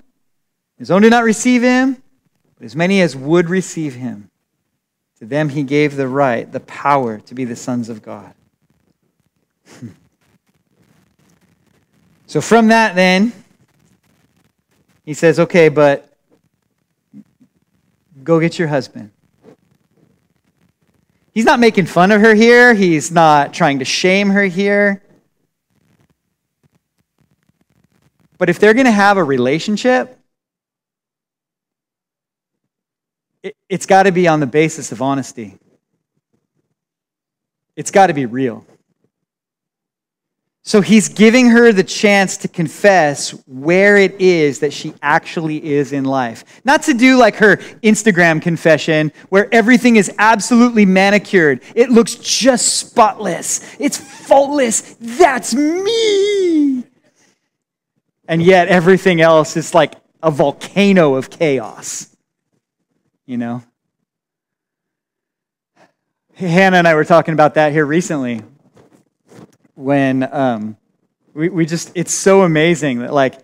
[0.79, 2.03] His own did not receive him,
[2.57, 4.31] but as many as would receive him,
[5.22, 8.35] to them he gave the right, the power to be the sons of God.
[12.26, 13.32] so, from that, then,
[15.04, 16.12] he says, okay, but
[18.24, 19.12] go get your husband.
[21.32, 25.04] He's not making fun of her here, he's not trying to shame her here.
[28.38, 30.18] But if they're going to have a relationship,
[33.72, 35.56] it, has got to be on the basis of honesty.
[37.74, 38.66] It's got to be real.
[40.62, 45.92] So he's giving her the chance to confess where it is that she actually is
[45.94, 46.44] in life.
[46.66, 51.62] Not to do like her Instagram confession where everything is absolutely manicured.
[51.74, 53.74] It looks just spotless.
[53.80, 54.96] It's faultless.
[55.00, 56.85] That's me.
[58.28, 62.12] And yet everything else is like a volcano of chaos
[63.32, 63.62] you know?
[66.35, 68.42] Hannah and I were talking about that here recently
[69.74, 70.76] when um,
[71.33, 73.38] we, we just, it's so amazing that, like,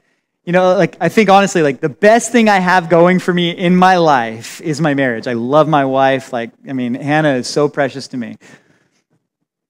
[0.44, 3.50] you know, like, I think honestly, like, the best thing I have going for me
[3.50, 5.26] in my life is my marriage.
[5.26, 6.34] I love my wife.
[6.34, 8.36] Like, I mean, Hannah is so precious to me.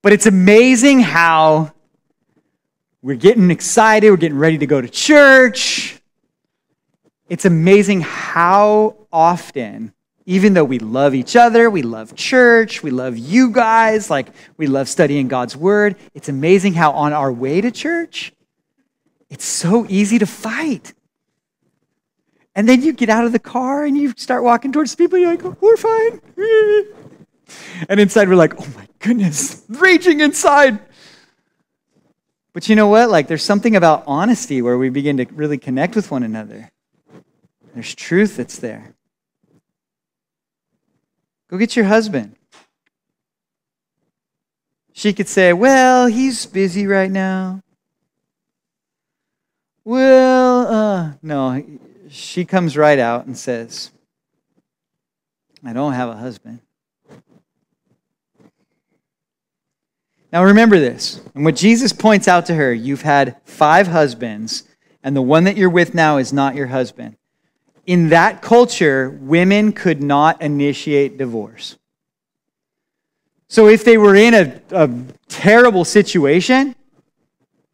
[0.02, 1.70] But it's amazing how
[3.02, 6.00] we're getting excited, we're getting ready to go to church.
[7.28, 9.92] It's amazing how often
[10.28, 14.66] even though we love each other, we love church, we love you guys, like we
[14.66, 18.34] love studying God's word, it's amazing how on our way to church,
[19.30, 20.92] it's so easy to fight.
[22.54, 25.30] And then you get out of the car and you start walking towards people, you're
[25.30, 26.20] like, oh, we're fine.
[27.88, 30.78] And inside, we're like, oh my goodness, raging inside.
[32.52, 33.08] But you know what?
[33.08, 36.70] Like, there's something about honesty where we begin to really connect with one another.
[37.72, 38.94] There's truth that's there.
[41.49, 42.36] Go get your husband.
[44.92, 47.62] She could say, Well, he's busy right now.
[49.84, 51.64] Well, uh, no.
[52.11, 53.90] She comes right out and says,
[55.64, 56.61] I don't have a husband.
[60.30, 61.20] Now remember this.
[61.34, 64.64] And what Jesus points out to her, you've had five husbands,
[65.03, 67.16] and the one that you're with now is not your husband
[67.89, 71.78] in that culture, women could not initiate divorce.
[73.49, 74.91] So if they were in a, a
[75.28, 76.76] terrible situation,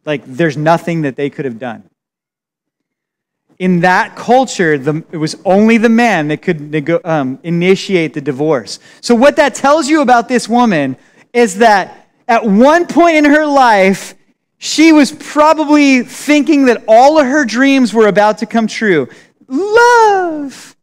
[0.05, 1.83] like there's nothing that they could have done.
[3.59, 8.21] In that culture, the, it was only the man that could nego, um, initiate the
[8.21, 8.79] divorce.
[9.01, 10.97] So, what that tells you about this woman
[11.33, 14.15] is that at one point in her life,
[14.59, 19.09] she was probably thinking that all of her dreams were about to come true
[19.49, 20.76] love.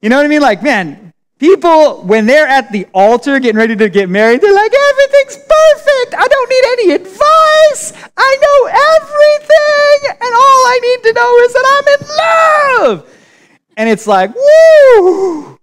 [0.00, 0.42] You know what I mean?
[0.42, 4.72] Like, man, people, when they're at the altar getting ready to get married, they're like,
[4.90, 6.14] everything's perfect.
[6.14, 7.92] I don't need any advice.
[8.16, 8.66] I know
[8.96, 10.18] everything.
[10.20, 12.08] And all I need to know is that I'm in
[12.98, 13.10] love.
[13.76, 15.58] And it's like, woo!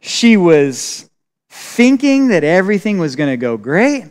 [0.00, 1.08] She was
[1.48, 4.04] thinking that everything was going to go great.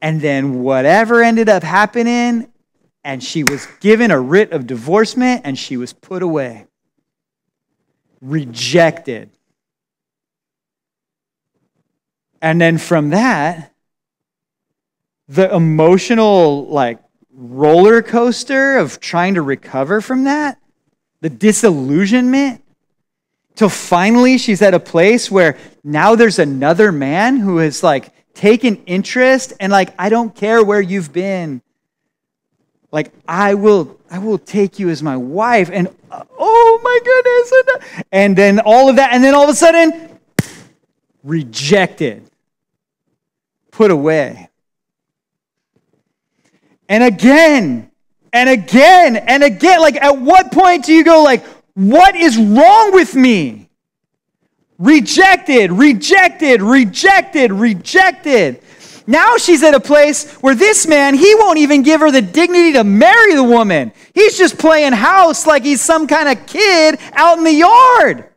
[0.00, 2.51] And then whatever ended up happening,
[3.04, 6.66] and she was given a writ of divorcement and she was put away.
[8.20, 9.30] Rejected.
[12.40, 13.72] And then from that,
[15.28, 16.98] the emotional like
[17.32, 20.58] roller coaster of trying to recover from that,
[21.20, 22.62] the disillusionment,
[23.54, 28.76] till finally she's at a place where now there's another man who has like taken
[28.84, 31.62] interest and like, I don't care where you've been
[32.92, 38.04] like i will i will take you as my wife and uh, oh my goodness.
[38.12, 40.18] And then all of that and then all of a sudden
[41.24, 42.28] rejected.
[43.70, 44.50] Put away.
[46.88, 47.90] And again
[48.32, 52.92] and again and again like at what point do you go like what is wrong
[52.92, 53.70] with me?
[54.78, 58.62] Rejected rejected rejected rejected
[59.06, 62.72] now she's at a place where this man, he won't even give her the dignity
[62.74, 63.92] to marry the woman.
[64.14, 68.28] He's just playing house like he's some kind of kid out in the yard.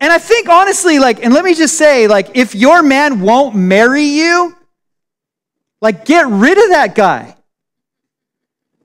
[0.00, 3.54] And I think honestly, like, and let me just say, like, if your man won't
[3.54, 4.54] marry you,
[5.80, 7.36] like, get rid of that guy.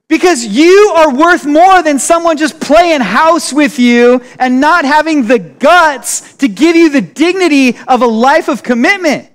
[0.08, 5.26] Because you are worth more than someone just playing house with you and not having
[5.26, 9.31] the guts to give you the dignity of a life of commitment.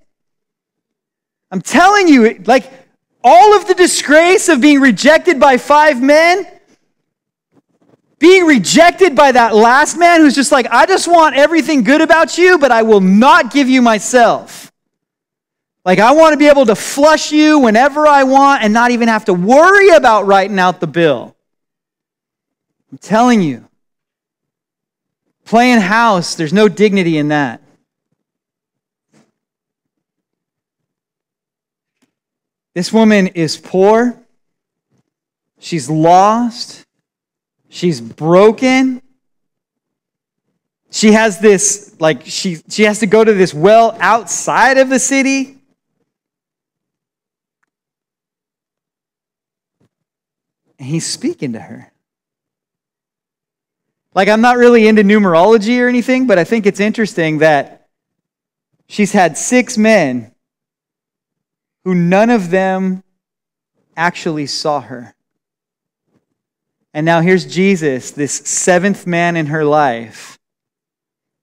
[1.51, 2.71] I'm telling you, like
[3.23, 6.45] all of the disgrace of being rejected by five men,
[8.19, 12.37] being rejected by that last man who's just like, I just want everything good about
[12.37, 14.71] you, but I will not give you myself.
[15.85, 19.07] Like, I want to be able to flush you whenever I want and not even
[19.07, 21.35] have to worry about writing out the bill.
[22.91, 23.67] I'm telling you,
[25.45, 27.61] playing house, there's no dignity in that.
[32.77, 34.15] This woman is poor.
[35.57, 36.85] She's lost.
[37.69, 39.01] She's broken.
[40.91, 44.99] She has this, like, she, she has to go to this well outside of the
[44.99, 45.57] city.
[50.77, 51.91] And he's speaking to her.
[54.13, 57.87] Like, I'm not really into numerology or anything, but I think it's interesting that
[58.87, 60.31] she's had six men
[61.87, 63.01] who none of them
[63.95, 65.15] actually saw her.
[66.93, 70.37] And now here's Jesus, this seventh man in her life,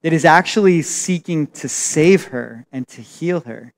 [0.03, 3.73] that is actually seeking to save her and to heal her.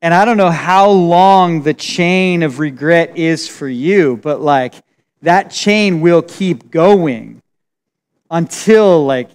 [0.00, 4.76] And I don't know how long the chain of regret is for you, but like
[5.20, 7.42] that chain will keep going
[8.30, 9.28] until like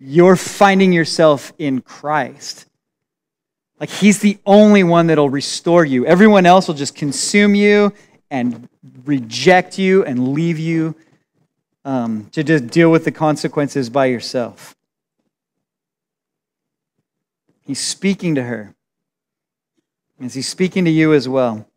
[0.00, 2.67] you're finding yourself in Christ.
[3.80, 6.04] Like he's the only one that'll restore you.
[6.06, 7.92] Everyone else will just consume you
[8.30, 8.68] and
[9.04, 10.94] reject you and leave you
[11.84, 14.74] um, to just deal with the consequences by yourself.
[17.64, 18.74] He's speaking to her.
[20.20, 21.68] Is he speaking to you as well?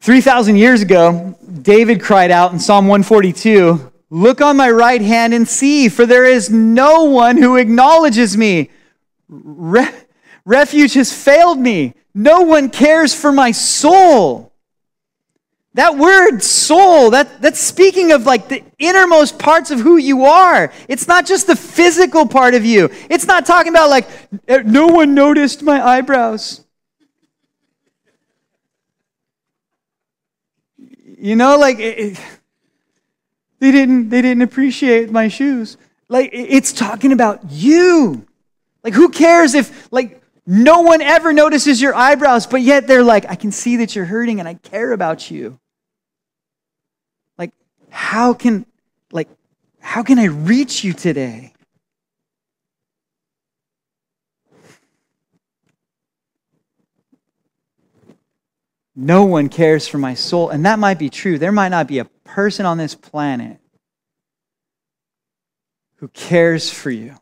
[0.00, 5.46] 3,000 years ago, David cried out in Psalm 142 Look on my right hand and
[5.46, 8.70] see, for there is no one who acknowledges me.
[9.28, 9.92] Re-
[10.44, 11.94] refuge has failed me.
[12.14, 14.52] No one cares for my soul.
[15.74, 20.72] That word soul, that, that's speaking of like the innermost parts of who you are.
[20.88, 22.90] It's not just the physical part of you.
[23.10, 24.08] It's not talking about like,
[24.66, 26.64] no one noticed my eyebrows.
[30.76, 32.18] You know, like, it,
[33.60, 35.76] they didn't, they didn't appreciate my shoes.
[36.08, 38.26] Like, it's talking about you.
[38.82, 43.26] Like, who cares if, like, no one ever notices your eyebrows, but yet they're like,
[43.28, 45.58] I can see that you're hurting and I care about you.
[47.36, 47.52] Like,
[47.90, 48.64] how can,
[49.12, 49.28] like,
[49.80, 51.52] how can I reach you today?
[59.00, 60.50] No one cares for my soul.
[60.50, 61.38] And that might be true.
[61.38, 63.60] There might not be a person on this planet
[65.98, 67.14] who cares for you.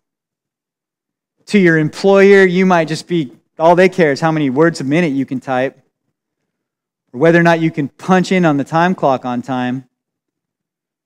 [1.48, 4.84] To your employer, you might just be, all they care is how many words a
[4.84, 5.78] minute you can type,
[7.12, 9.86] or whether or not you can punch in on the time clock on time.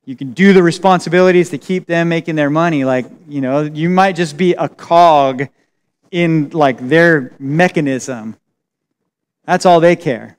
[0.04, 2.84] You can do the responsibilities to keep them making their money.
[2.84, 5.48] Like, you know, you might just be a cog
[6.12, 8.36] in like their mechanism.
[9.44, 10.36] That's all they care.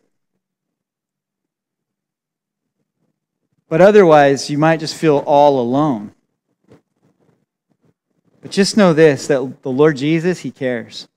[3.71, 6.11] But otherwise, you might just feel all alone.
[8.41, 11.07] But just know this that the Lord Jesus, He cares.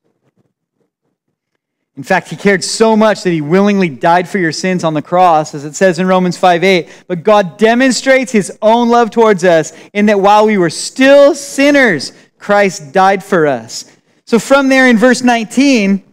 [1.96, 5.02] In fact, he cared so much that he willingly died for your sins on the
[5.02, 7.04] cross, as it says in Romans 5 8.
[7.08, 12.12] But God demonstrates his own love towards us in that while we were still sinners,
[12.38, 13.90] Christ died for us.
[14.26, 16.04] So from there in verse 19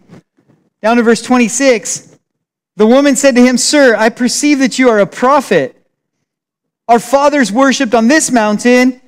[0.82, 2.18] down to verse 26,
[2.78, 5.81] the woman said to him, Sir, I perceive that you are a prophet.
[6.92, 9.00] Our fathers worshipped on this mountain,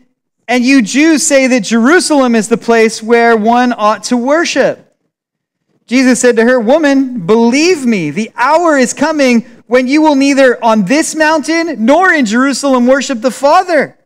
[0.48, 4.96] and you Jews say that Jerusalem is the place where one ought to worship.
[5.86, 10.64] Jesus said to her, Woman, believe me, the hour is coming when you will neither
[10.64, 14.00] on this mountain nor in Jerusalem worship the Father.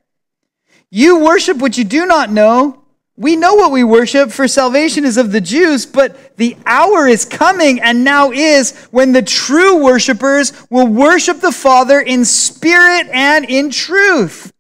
[0.90, 2.84] You worship what you do not know.
[3.20, 7.26] We know what we worship, for salvation is of the Jews, but the hour is
[7.26, 13.44] coming and now is when the true worshipers will worship the Father in spirit and
[13.46, 14.54] in truth.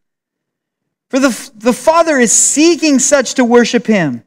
[1.09, 4.23] For the, the Father is seeking such to worship him.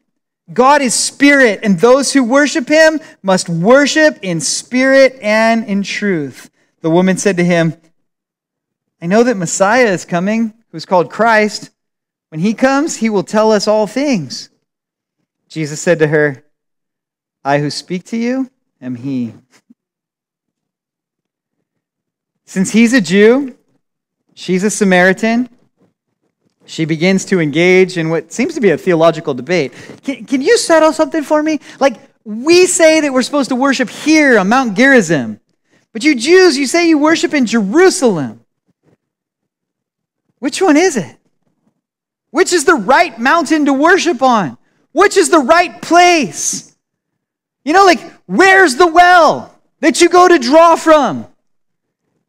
[0.53, 6.51] God is spirit, and those who worship him must worship in spirit and in truth.
[6.83, 7.75] The woman said to him,
[9.03, 11.71] I know that Messiah is coming, who's called Christ.
[12.31, 14.51] When he comes, he will tell us all things.
[15.49, 16.45] Jesus said to her,
[17.45, 18.51] I who speak to you
[18.81, 19.35] am he.
[22.45, 23.57] Since he's a Jew,
[24.35, 25.49] she's a Samaritan,
[26.67, 29.73] she begins to engage in what seems to be a theological debate.
[30.05, 31.59] Can, can you settle something for me?
[31.81, 35.41] Like, we say that we're supposed to worship here on Mount Gerizim,
[35.93, 38.45] but you Jews, you say you worship in Jerusalem.
[40.39, 41.20] Which one is it?
[42.31, 44.57] Which is the right mountain to worship on?
[44.93, 46.77] Which is the right place?
[47.65, 51.27] You know, like, where's the well that you go to draw from?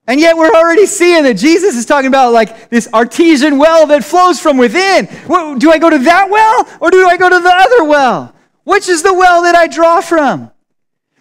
[0.07, 4.03] And yet we're already seeing that Jesus is talking about like this artesian well that
[4.03, 5.05] flows from within.
[5.27, 8.35] What, do I go to that well or do I go to the other well?
[8.63, 10.51] Which is the well that I draw from?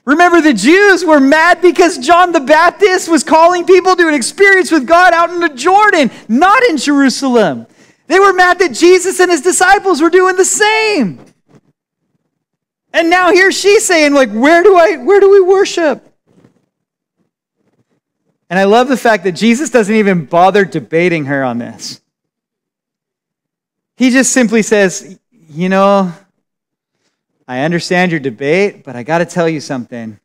[0.04, 4.72] Remember, the Jews were mad because John the Baptist was calling people to an experience
[4.72, 7.66] with God out in the Jordan, not in Jerusalem.
[8.10, 11.24] They were mad that Jesus and his disciples were doing the same.
[12.92, 16.04] And now here she's saying, like, where do I where do we worship?
[18.50, 22.00] And I love the fact that Jesus doesn't even bother debating her on this.
[23.96, 26.12] He just simply says, You know,
[27.46, 30.18] I understand your debate, but I got to tell you something.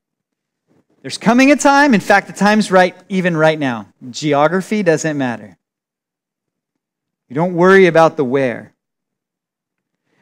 [1.03, 3.93] There's coming a time, in fact, the time's right even right now.
[4.09, 5.55] Geography doesn't matter.
[7.30, 8.73] You don't worry about the where.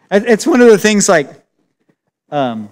[0.10, 1.30] It's one of the things like,
[2.30, 2.70] um,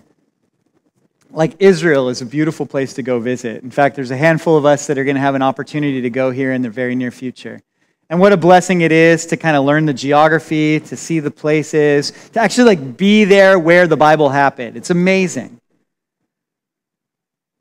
[1.32, 3.64] like Israel is a beautiful place to go visit.
[3.64, 6.10] In fact, there's a handful of us that are going to have an opportunity to
[6.10, 7.62] go here in the very near future.
[8.10, 11.32] And what a blessing it is to kind of learn the geography, to see the
[11.32, 14.76] places, to actually like be there where the Bible happened.
[14.76, 15.60] It's amazing.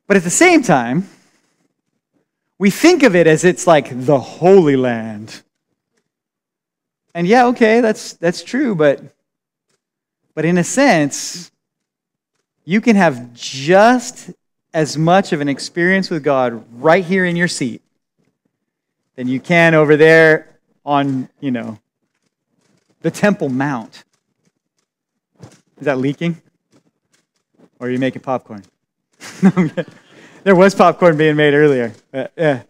[0.09, 1.09] But at the same time,
[2.59, 5.43] we think of it as it's like the Holy Land.
[7.15, 9.03] And yeah, okay, that's, that's true, but,
[10.35, 11.51] but in a sense,
[12.65, 14.31] you can have just
[14.73, 17.83] as much of an experience with God right here in your seat
[19.17, 21.79] than you can over there on, you know,
[23.01, 24.05] the Temple Mount.
[25.79, 26.41] Is that leaking?
[27.79, 28.63] Or are you making popcorn?
[30.45, 31.93] there was popcorn being made earlier.
[32.13, 32.63] Yeah.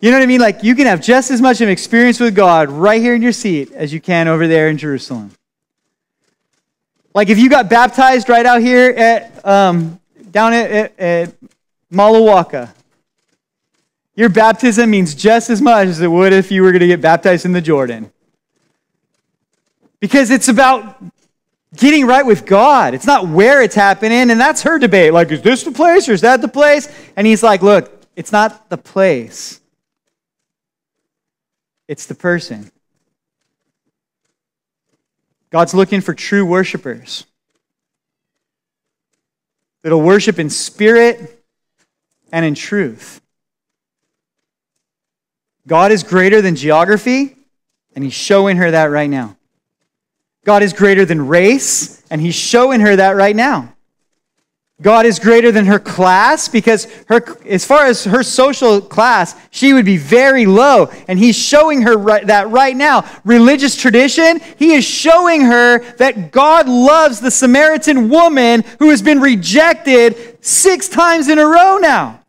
[0.00, 0.40] You know what I mean?
[0.40, 3.22] Like, you can have just as much of an experience with God right here in
[3.22, 5.32] your seat as you can over there in Jerusalem.
[7.14, 9.98] Like, if you got baptized right out here at, um,
[10.30, 11.34] down at, at, at
[11.92, 12.72] Malawaka,
[14.14, 17.00] your baptism means just as much as it would if you were going to get
[17.00, 18.12] baptized in the Jordan.
[19.98, 21.02] Because it's about
[21.76, 22.94] getting right with God.
[22.94, 25.12] It's not where it's happening, and that's her debate.
[25.12, 26.88] Like, is this the place or is that the place?
[27.16, 29.60] And he's like, look, it's not the place.
[31.88, 32.70] It's the person.
[35.50, 37.24] God's looking for true worshipers
[39.82, 41.42] that'll worship in spirit
[42.30, 43.20] and in truth.
[45.66, 47.36] God is greater than geography,
[47.94, 49.36] and He's showing her that right now.
[50.44, 53.74] God is greater than race, and He's showing her that right now.
[54.80, 59.72] God is greater than her class because her, as far as her social class, she
[59.72, 60.86] would be very low.
[61.08, 63.04] And he's showing her right, that right now.
[63.24, 69.20] Religious tradition, he is showing her that God loves the Samaritan woman who has been
[69.20, 72.24] rejected six times in a row now.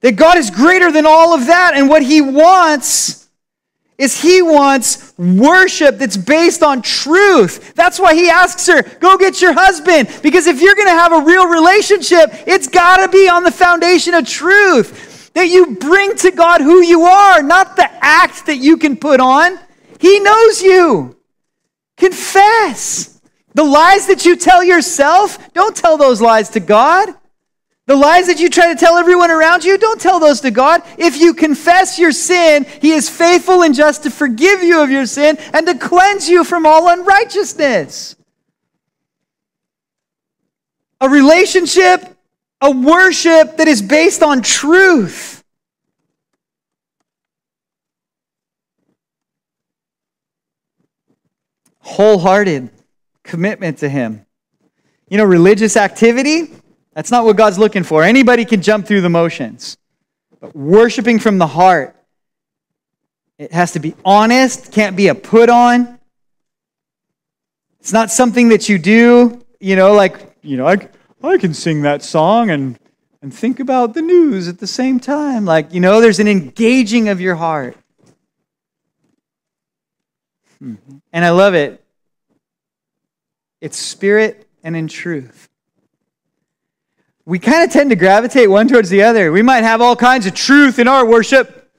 [0.00, 1.74] That God is greater than all of that.
[1.74, 3.21] And what he wants
[4.02, 7.72] is he wants worship that's based on truth.
[7.76, 10.08] That's why he asks her, go get your husband.
[10.24, 13.52] Because if you're going to have a real relationship, it's got to be on the
[13.52, 15.30] foundation of truth.
[15.34, 19.20] That you bring to God who you are, not the act that you can put
[19.20, 19.56] on.
[20.00, 21.16] He knows you.
[21.96, 23.20] Confess.
[23.54, 27.14] The lies that you tell yourself, don't tell those lies to God.
[27.86, 30.82] The lies that you try to tell everyone around you, don't tell those to God.
[30.98, 35.04] If you confess your sin, He is faithful and just to forgive you of your
[35.04, 38.14] sin and to cleanse you from all unrighteousness.
[41.00, 42.16] A relationship,
[42.60, 45.42] a worship that is based on truth.
[51.80, 52.70] Wholehearted
[53.24, 54.24] commitment to Him.
[55.08, 56.52] You know, religious activity
[56.94, 58.02] that's not what God's looking for.
[58.02, 59.76] Anybody can jump through the motions.
[60.40, 61.96] But worshiping from the heart,
[63.38, 65.98] it has to be honest, can't be a put on.
[67.80, 70.88] It's not something that you do, you know, like, you know, I,
[71.22, 72.78] I can sing that song and,
[73.22, 75.44] and think about the news at the same time.
[75.44, 77.76] Like, you know, there's an engaging of your heart.
[80.62, 80.98] Mm-hmm.
[81.12, 81.82] And I love it.
[83.60, 85.48] It's spirit and in truth
[87.24, 89.30] we kind of tend to gravitate one towards the other.
[89.30, 91.70] We might have all kinds of truth in our worship,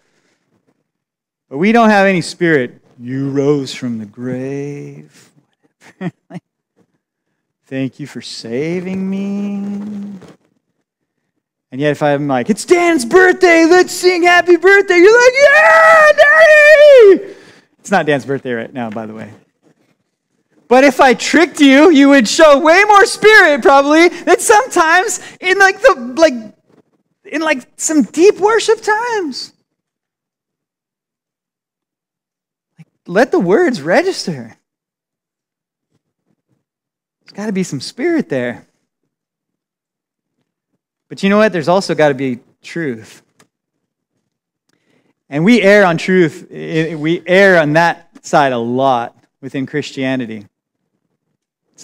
[1.49, 2.81] but we don't have any spirit.
[2.99, 5.29] You rose from the grave.
[7.65, 9.55] Thank you for saving me.
[11.71, 16.11] And yet, if I'm like, it's Dan's birthday, let's sing happy birthday, you're like, yeah,
[16.11, 17.35] Daddy!
[17.79, 19.33] It's not Dan's birthday right now, by the way.
[20.67, 25.59] But if I tricked you, you would show way more spirit probably than sometimes in
[25.59, 26.33] like the like
[27.25, 29.53] in like some deep worship times.
[32.77, 34.57] Like let the words register.
[37.21, 38.65] There's got to be some spirit there.
[41.09, 41.53] But you know what?
[41.53, 43.21] There's also got to be truth.
[45.29, 46.47] And we err on truth.
[46.49, 50.47] We err on that side a lot within Christianity.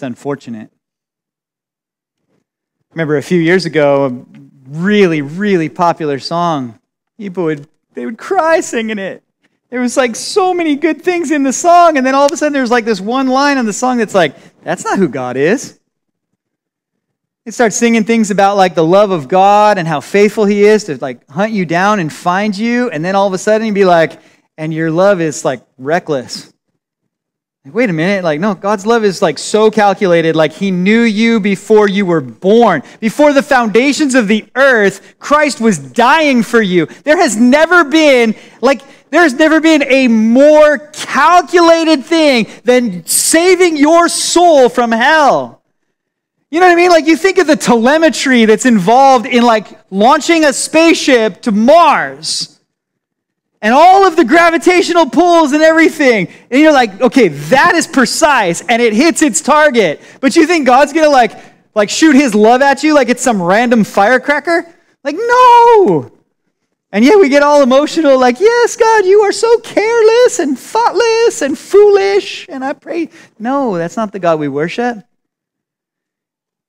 [0.00, 0.70] It's unfortunate.
[2.92, 6.78] Remember a few years ago, a really, really popular song.
[7.18, 9.22] People would they would cry singing it.
[9.68, 12.36] There was like so many good things in the song, and then all of a
[12.38, 15.36] sudden there's like this one line on the song that's like, that's not who God
[15.36, 15.78] is.
[17.44, 20.84] They start singing things about like the love of God and how faithful He is
[20.84, 23.74] to like hunt you down and find you, and then all of a sudden he'd
[23.74, 24.18] be like,
[24.56, 26.54] and your love is like reckless.
[27.66, 31.02] Like, wait a minute, like, no, God's love is like so calculated, like He knew
[31.02, 32.82] you before you were born.
[33.00, 36.86] Before the foundations of the earth, Christ was dying for you.
[36.86, 38.80] There has never been, like,
[39.10, 45.60] there's never been a more calculated thing than saving your soul from hell.
[46.50, 46.90] You know what I mean?
[46.90, 52.59] Like, you think of the telemetry that's involved in, like, launching a spaceship to Mars
[53.62, 56.28] and all of the gravitational pulls and everything.
[56.50, 60.00] And you're like, okay, that is precise and it hits its target.
[60.20, 61.32] But you think God's gonna like,
[61.74, 64.66] like shoot his love at you like it's some random firecracker?
[65.04, 66.10] Like, no.
[66.92, 71.40] And yet we get all emotional, like, yes, God, you are so careless and thoughtless
[71.40, 72.46] and foolish.
[72.48, 74.98] And I pray, no, that's not the God we worship.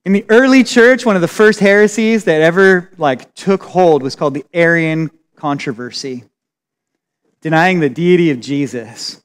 [0.05, 4.15] In the early church, one of the first heresies that ever like took hold was
[4.15, 6.23] called the Arian controversy
[7.41, 9.21] denying the deity of Jesus.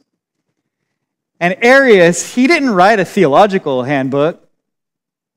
[1.39, 4.49] And Arius, he didn't write a theological handbook.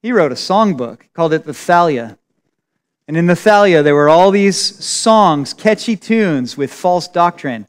[0.02, 2.18] He wrote a songbook, called it the Thalia.
[3.08, 7.68] And in the Thalia, there were all these songs, catchy tunes with false doctrine.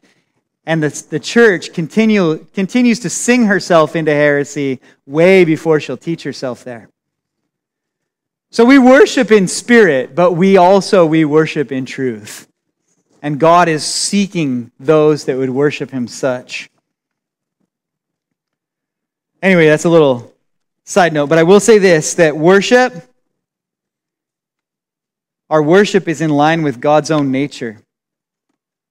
[0.65, 6.23] And the, the church continue, continues to sing herself into heresy way before she'll teach
[6.23, 6.91] herself there.
[8.51, 12.49] So we worship in spirit, but we also we worship in truth.
[13.23, 16.71] And God is seeking those that would worship him such.
[19.43, 20.35] Anyway, that's a little
[20.85, 22.93] side note, but I will say this that worship,
[25.49, 27.83] our worship is in line with God's own nature.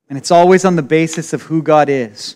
[0.09, 2.35] And it's always on the basis of who God is.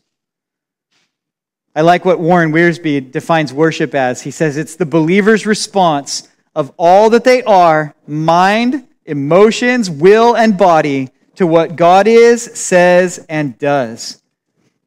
[1.75, 4.21] I like what Warren Wiersbe defines worship as.
[4.21, 10.55] He says it's the believer's response of all that they are mind, emotions, will, and
[10.55, 14.21] body to what God is, says, and does.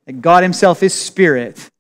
[0.07, 1.71] That God Himself is spirit,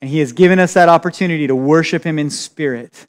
[0.00, 3.06] and He has given us that opportunity to worship Him in spirit.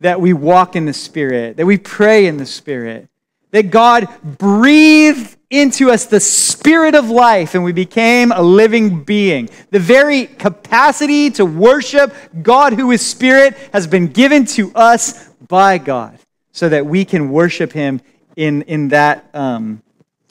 [0.00, 3.08] That we walk in the Spirit, that we pray in the Spirit,
[3.52, 9.48] that God breathed into us the spirit of life and we became a living being.
[9.70, 12.12] The very capacity to worship
[12.42, 16.18] God who is spirit has been given to us by God
[16.50, 18.00] so that we can worship him
[18.36, 19.82] in, in that, um,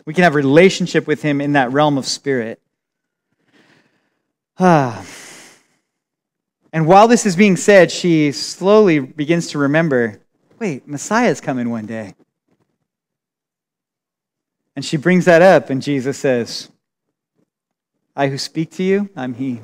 [0.06, 2.60] we can have a relationship with him in that realm of spirit.
[4.60, 5.06] Ah.
[6.76, 10.20] And while this is being said, she slowly begins to remember
[10.60, 12.16] wait, Messiah's coming one day.
[14.76, 16.70] And she brings that up, and Jesus says,
[18.16, 19.62] I who speak to you, I'm he.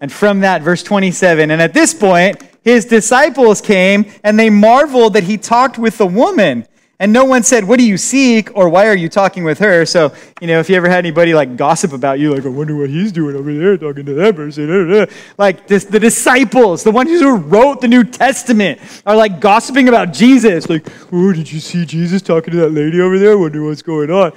[0.00, 5.14] And from that, verse 27, and at this point, his disciples came and they marveled
[5.14, 6.66] that he talked with the woman.
[6.98, 8.56] And no one said, What do you seek?
[8.56, 9.84] or Why are you talking with her?
[9.84, 12.76] So, you know, if you ever had anybody like gossip about you, like, I wonder
[12.76, 15.08] what he's doing over there talking to that person.
[15.36, 20.12] Like this, the disciples, the ones who wrote the New Testament, are like gossiping about
[20.12, 20.68] Jesus.
[20.68, 23.32] Like, oh, did you see Jesus talking to that lady over there?
[23.32, 24.32] I wonder what's going on.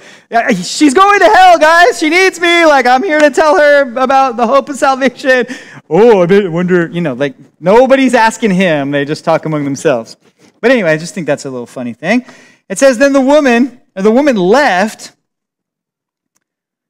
[0.54, 1.98] She's going to hell, guys.
[1.98, 2.64] She needs me.
[2.66, 5.46] Like, I'm here to tell her about the hope of salvation.
[5.88, 8.90] Oh, I wonder, you know, like nobody's asking him.
[8.90, 10.16] They just talk among themselves.
[10.60, 12.24] But anyway, I just think that's a little funny thing.
[12.68, 15.12] It says, Then the woman, the woman left,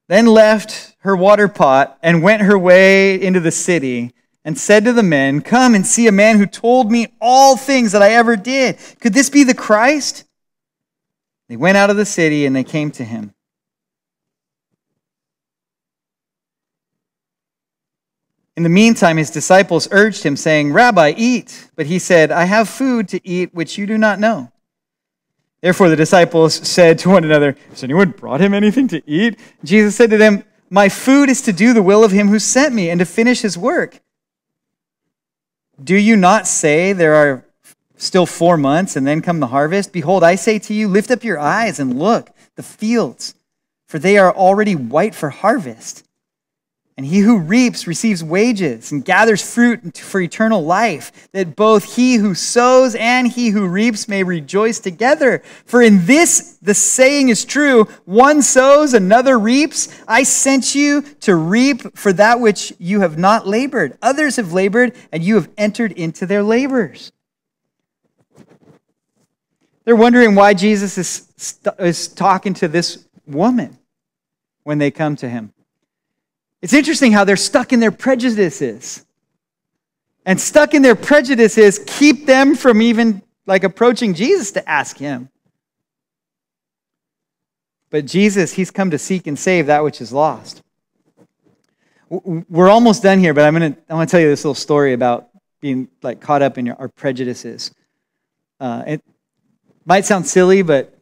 [0.09, 4.13] then left her water pot and went her way into the city
[4.45, 7.93] and said to the men, Come and see a man who told me all things
[7.93, 8.79] that I ever did.
[9.01, 10.25] Could this be the Christ?
[11.49, 13.35] They went out of the city and they came to him.
[18.57, 21.69] In the meantime, his disciples urged him, saying, Rabbi, eat.
[21.77, 24.51] But he said, I have food to eat which you do not know.
[25.61, 29.39] Therefore, the disciples said to one another, Has anyone brought him anything to eat?
[29.63, 32.75] Jesus said to them, My food is to do the will of him who sent
[32.75, 34.01] me and to finish his work.
[35.83, 37.45] Do you not say there are
[37.99, 39.93] still four months and then come the harvest?
[39.93, 43.35] Behold, I say to you, lift up your eyes and look, the fields,
[43.87, 46.06] for they are already white for harvest.
[46.97, 52.15] And he who reaps receives wages and gathers fruit for eternal life, that both he
[52.15, 55.43] who sows and he who reaps may rejoice together.
[55.67, 59.89] For in this the saying is true one sows, another reaps.
[60.09, 63.99] I sent you to reap for that which you have not labored.
[64.01, 67.13] Others have labored, and you have entered into their labors.
[69.85, 73.77] They're wondering why Jesus is, is talking to this woman
[74.65, 75.53] when they come to him.
[76.67, 79.07] It's interesting how they're stuck in their prejudices.
[80.25, 85.29] And stuck in their prejudices keep them from even like approaching Jesus to ask him.
[87.89, 90.61] But Jesus, he's come to seek and save that which is lost.
[92.11, 94.57] We're almost done here, but I'm going to I want to tell you this little
[94.57, 95.29] story about
[95.61, 97.73] being like caught up in our prejudices.
[98.59, 99.05] Uh, it
[99.85, 100.99] might sound silly, but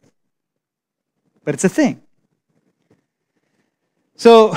[1.43, 2.03] but it's a thing.
[4.15, 4.55] So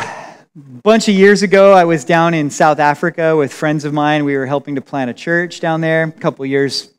[0.58, 4.24] bunch of years ago, I was down in South Africa with friends of mine.
[4.24, 6.04] We were helping to plant a church down there.
[6.04, 6.92] A couple years,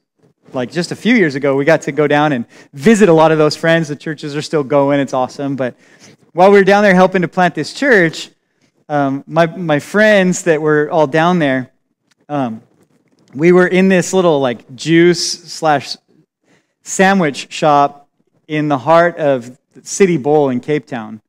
[0.53, 3.33] like just a few years ago, we got to go down and visit a lot
[3.33, 3.89] of those friends.
[3.89, 5.57] The churches are still going, it's awesome.
[5.57, 5.75] But
[6.31, 8.29] while we were down there helping to plant this church,
[8.87, 11.71] um, my, my friends that were all down there,
[12.29, 12.61] um,
[13.33, 15.97] we were in this little like juice slash
[16.83, 18.07] sandwich shop
[18.47, 21.21] in the heart of City Bowl in Cape Town.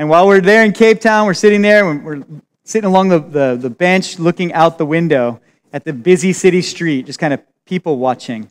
[0.00, 2.24] And while we're there in Cape Town, we're sitting there, we're
[2.64, 5.42] sitting along the, the, the bench looking out the window
[5.74, 8.50] at the busy city street, just kind of people watching.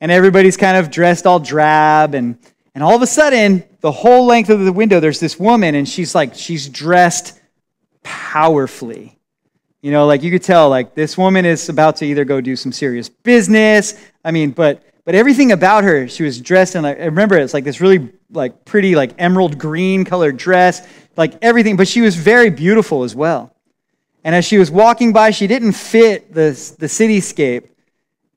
[0.00, 2.14] And everybody's kind of dressed all drab.
[2.14, 2.38] And,
[2.76, 5.88] and all of a sudden, the whole length of the window, there's this woman, and
[5.88, 7.40] she's like, she's dressed
[8.04, 9.18] powerfully.
[9.82, 12.54] You know, like you could tell, like this woman is about to either go do
[12.54, 14.00] some serious business.
[14.24, 17.54] I mean, but but everything about her, she was dressed in like I remember it's
[17.54, 20.86] like this really like pretty like emerald green colored dress,
[21.16, 23.56] like everything, but she was very beautiful as well.
[24.22, 27.70] And as she was walking by, she didn't fit the, the cityscape.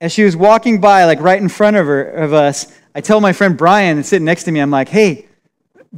[0.00, 3.20] As she was walking by, like right in front of her of us, I tell
[3.20, 5.28] my friend Brian, sitting next to me, I'm like, hey,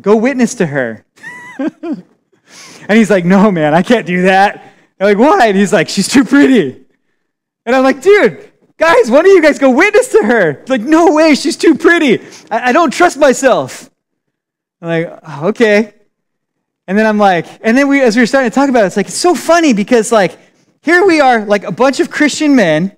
[0.01, 1.05] go witness to her.
[1.59, 2.03] and
[2.89, 4.75] he's like, no, man, I can't do that.
[4.99, 5.47] I'm like, why?
[5.47, 6.85] And he's like, she's too pretty.
[7.65, 10.65] And I'm like, dude, guys, one don't you guys go witness to her?
[10.69, 12.21] like, no way, she's too pretty.
[12.51, 13.91] I, I don't trust myself.
[14.81, 15.95] I'm like, oh, okay.
[16.87, 18.87] And then I'm like, and then we, as we were starting to talk about it,
[18.89, 20.37] it's like, it's so funny because, like,
[20.83, 22.95] here we are, like a bunch of Christian men,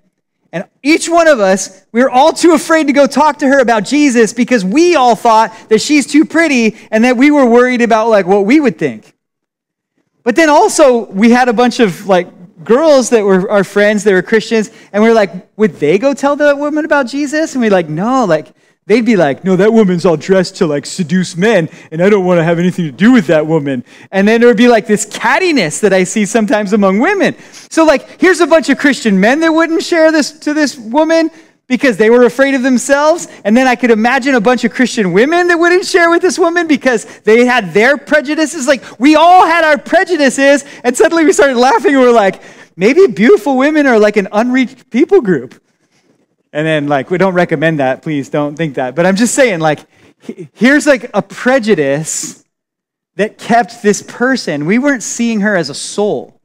[0.52, 3.60] and each one of us, we were all too afraid to go talk to her
[3.60, 7.82] about Jesus because we all thought that she's too pretty and that we were worried
[7.82, 9.14] about, like, what we would think.
[10.24, 12.28] But then also, we had a bunch of, like,
[12.66, 16.12] girls that were our friends that were Christians, and we are like, would they go
[16.12, 17.54] tell that woman about Jesus?
[17.54, 18.52] And we are like, no, like,
[18.86, 22.24] They'd be like, no, that woman's all dressed to like seduce men, and I don't
[22.24, 23.84] want to have anything to do with that woman.
[24.12, 27.34] And then there would be like this cattiness that I see sometimes among women.
[27.68, 31.30] So, like, here's a bunch of Christian men that wouldn't share this to this woman
[31.68, 33.28] because they were afraid of themselves.
[33.44, 36.38] And then I could imagine a bunch of Christian women that wouldn't share with this
[36.38, 38.66] woman because they had their prejudices.
[38.66, 42.42] Like, we all had our prejudices, and suddenly we started laughing and we're like,
[42.76, 45.60] maybe beautiful women are like an unreached people group.
[46.52, 48.02] And then, like, we don't recommend that.
[48.02, 48.94] Please don't think that.
[48.94, 49.80] But I'm just saying, like,
[50.54, 52.44] here's like a prejudice
[53.16, 54.66] that kept this person.
[54.66, 56.40] We weren't seeing her as a soul.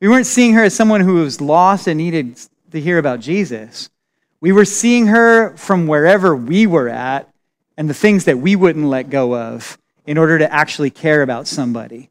[0.00, 2.38] We weren't seeing her as someone who was lost and needed
[2.72, 3.88] to hear about Jesus.
[4.44, 7.30] We were seeing her from wherever we were at
[7.78, 11.46] and the things that we wouldn't let go of in order to actually care about
[11.46, 12.10] somebody.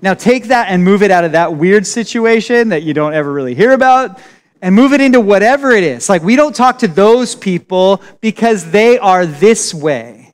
[0.00, 3.32] Now, take that and move it out of that weird situation that you don't ever
[3.32, 4.20] really hear about
[4.60, 6.08] and move it into whatever it is.
[6.08, 10.30] Like, we don't talk to those people because they are this way.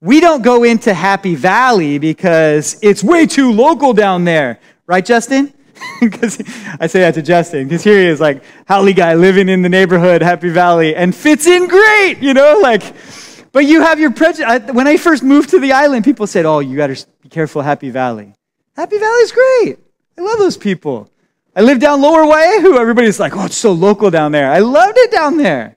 [0.00, 4.58] We don't go into Happy Valley because it's way too local down there.
[4.86, 5.52] Right, Justin?
[6.00, 6.40] Because
[6.80, 9.68] I say that to Justin, because here he is, like, haole guy living in the
[9.68, 12.58] neighborhood, Happy Valley, and fits in great, you know?
[12.62, 12.82] Like,
[13.52, 14.72] but you have your prejudice.
[14.72, 17.62] When I first moved to the island, people said, oh, you got to be careful,
[17.62, 18.34] Happy Valley.
[18.76, 19.78] Happy Valley's great.
[20.18, 21.10] I love those people.
[21.56, 22.78] I live down Lower Waiehu.
[22.78, 24.50] Everybody's like, oh, it's so local down there.
[24.50, 25.76] I loved it down there.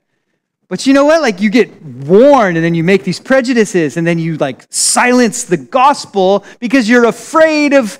[0.67, 1.21] But you know what?
[1.21, 5.45] Like you get warned and then you make these prejudices and then you like silence
[5.45, 7.97] the gospel because you're afraid of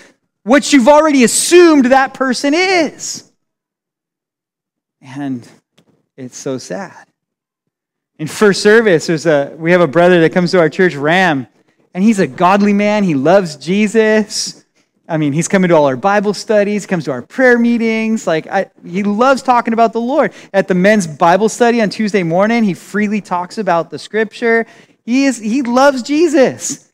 [0.48, 3.30] what you've already assumed that person is.
[5.02, 5.48] And
[6.16, 7.06] it's so sad.
[8.18, 11.48] In first service, there's a we have a brother that comes to our church, Ram,
[11.93, 13.04] and he's a godly man.
[13.04, 14.66] He loves Jesus.
[15.10, 18.26] I mean, he's coming to all our Bible studies, comes to our prayer meetings.
[18.26, 20.34] Like, I, he loves talking about the Lord.
[20.54, 24.66] At the men's Bible study on Tuesday morning, he freely talks about the scripture.
[25.06, 26.86] He, is, he loves Jesus.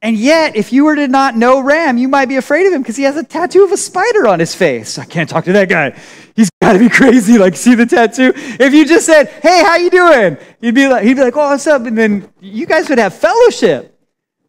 [0.00, 2.82] And yet, if you were to not know Ram, you might be afraid of him
[2.82, 4.96] because he has a tattoo of a spider on his face.
[4.96, 5.98] I can't talk to that guy.
[6.36, 7.36] He's got to be crazy.
[7.36, 8.32] Like, see the tattoo?
[8.36, 11.50] If you just said, "Hey, how you doing?" He'd be like, he'd be like, "Oh,
[11.50, 13.98] what's up?" And then you guys would have fellowship.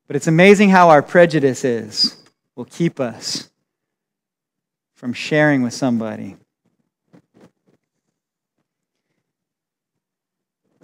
[0.06, 2.18] But it's amazing how our prejudice is
[2.56, 3.50] will keep us
[4.94, 6.36] from sharing with somebody.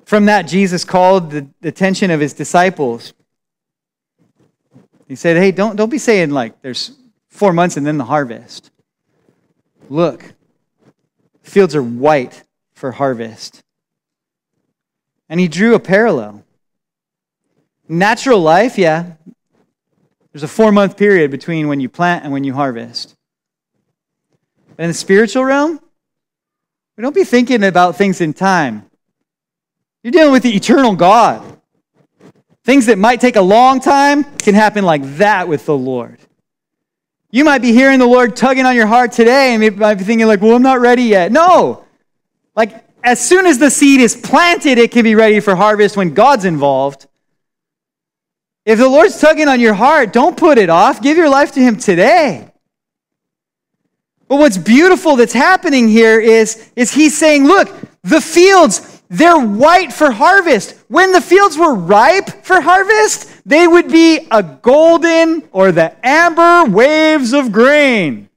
[0.05, 3.13] From that, Jesus called the attention of his disciples.
[5.07, 6.91] He said, Hey, don't, don't be saying like there's
[7.29, 8.71] four months and then the harvest.
[9.89, 10.33] Look,
[11.43, 12.43] fields are white
[12.73, 13.63] for harvest.
[15.29, 16.43] And he drew a parallel.
[17.87, 19.13] Natural life, yeah,
[20.35, 23.15] there's a four month period between when you plant and when you harvest.
[24.75, 25.79] But in the spiritual realm,
[26.97, 28.89] we don't be thinking about things in time.
[30.03, 31.54] You're dealing with the eternal God.
[32.65, 36.17] Things that might take a long time can happen like that with the Lord.
[37.29, 40.03] You might be hearing the Lord tugging on your heart today and you might be
[40.03, 41.31] thinking, like, well, I'm not ready yet.
[41.31, 41.85] No.
[42.55, 46.15] Like, as soon as the seed is planted, it can be ready for harvest when
[46.15, 47.05] God's involved.
[48.65, 51.03] If the Lord's tugging on your heart, don't put it off.
[51.03, 52.49] Give your life to Him today.
[54.27, 57.69] But what's beautiful that's happening here is, is He's saying, look,
[58.01, 60.75] the fields, they're white for harvest.
[60.87, 66.69] When the fields were ripe for harvest, they would be a golden or the amber
[66.69, 68.29] waves of grain.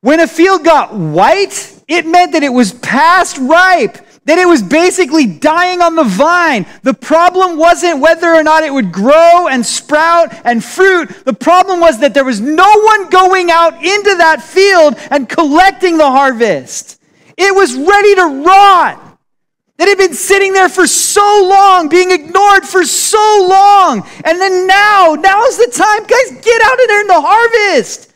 [0.00, 4.62] When a field got white, it meant that it was past ripe that it was
[4.62, 6.66] basically dying on the vine.
[6.82, 11.10] The problem wasn't whether or not it would grow and sprout and fruit.
[11.24, 15.98] The problem was that there was no one going out into that field and collecting
[15.98, 17.00] the harvest.
[17.36, 19.00] It was ready to rot.
[19.76, 24.06] That had been sitting there for so long, being ignored for so long.
[24.24, 26.04] And then now, now is the time.
[26.06, 28.12] Guys, get out of there in the harvest.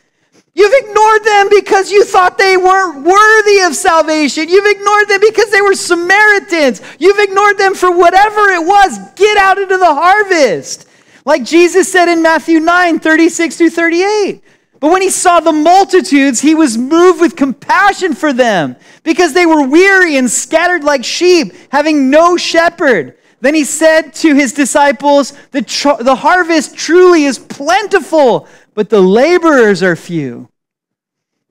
[0.53, 4.49] You've ignored them because you thought they weren't worthy of salvation.
[4.49, 6.81] You've ignored them because they were Samaritans.
[6.97, 8.97] You've ignored them for whatever it was.
[9.15, 10.87] Get out into the harvest.
[11.25, 14.43] Like Jesus said in Matthew 9 36 through 38.
[14.79, 19.45] But when he saw the multitudes, he was moved with compassion for them because they
[19.45, 23.17] were weary and scattered like sheep, having no shepherd.
[23.41, 29.01] Then he said to his disciples, The, tr- the harvest truly is plentiful, but the
[29.01, 30.49] laborers are few.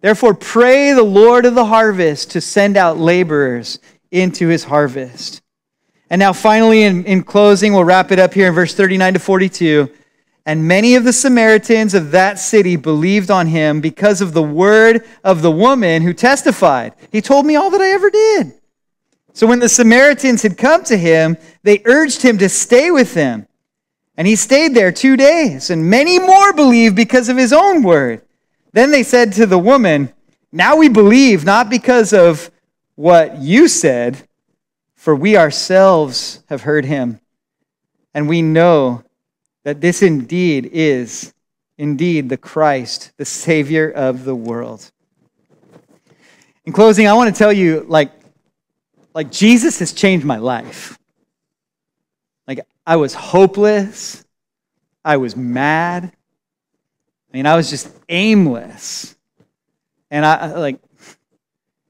[0.00, 3.78] Therefore, pray the Lord of the harvest to send out laborers
[4.10, 5.42] into his harvest.
[6.08, 9.18] And now, finally, in, in closing, we'll wrap it up here in verse 39 to
[9.20, 9.90] 42.
[10.48, 15.04] And many of the Samaritans of that city believed on him because of the word
[15.22, 16.94] of the woman who testified.
[17.12, 18.54] He told me all that I ever did.
[19.34, 23.46] So when the Samaritans had come to him, they urged him to stay with them.
[24.16, 28.22] And he stayed there two days, and many more believed because of his own word.
[28.72, 30.14] Then they said to the woman,
[30.50, 32.50] Now we believe, not because of
[32.94, 34.26] what you said,
[34.94, 37.20] for we ourselves have heard him,
[38.14, 39.04] and we know
[39.64, 41.32] that this indeed is
[41.76, 44.90] indeed the Christ, the Savior of the world.
[46.64, 48.12] In closing, I want to tell you, like,
[49.14, 50.98] like Jesus has changed my life.
[52.46, 54.24] Like I was hopeless.
[55.04, 56.04] I was mad.
[56.04, 59.14] I mean, I was just aimless.
[60.10, 60.80] And I like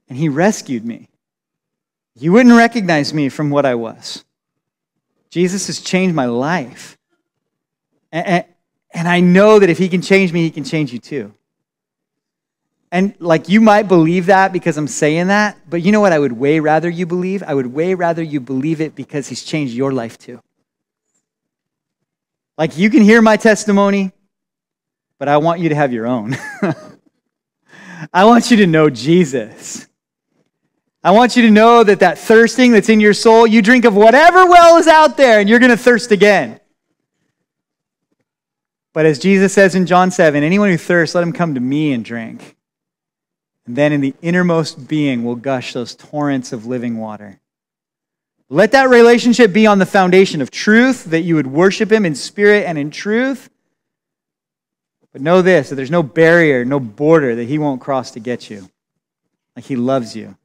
[0.08, 1.08] and he rescued me.
[2.16, 4.24] You wouldn't recognize me from what I was.
[5.30, 6.97] Jesus has changed my life.
[8.12, 8.44] And,
[8.94, 11.34] and, I know that if he can change me, he can change you too.
[12.90, 16.18] And like you might believe that because I'm saying that, but you know what I
[16.18, 17.42] would way rather you believe?
[17.42, 20.40] I would way rather you believe it because he's changed your life too.
[22.56, 24.12] Like you can hear my testimony,
[25.18, 26.36] but I want you to have your own.
[28.12, 29.86] I want you to know Jesus.
[31.02, 33.94] I want you to know that that thirsting that's in your soul, you drink of
[33.94, 36.58] whatever well is out there and you're going to thirst again.
[38.98, 41.92] But as Jesus says in John 7, anyone who thirsts, let him come to me
[41.92, 42.56] and drink.
[43.64, 47.38] And then in the innermost being will gush those torrents of living water.
[48.48, 52.16] Let that relationship be on the foundation of truth, that you would worship Him in
[52.16, 53.48] spirit and in truth.
[55.12, 58.50] But know this that there's no barrier, no border that He won't cross to get
[58.50, 58.68] you.
[59.54, 60.36] Like He loves you.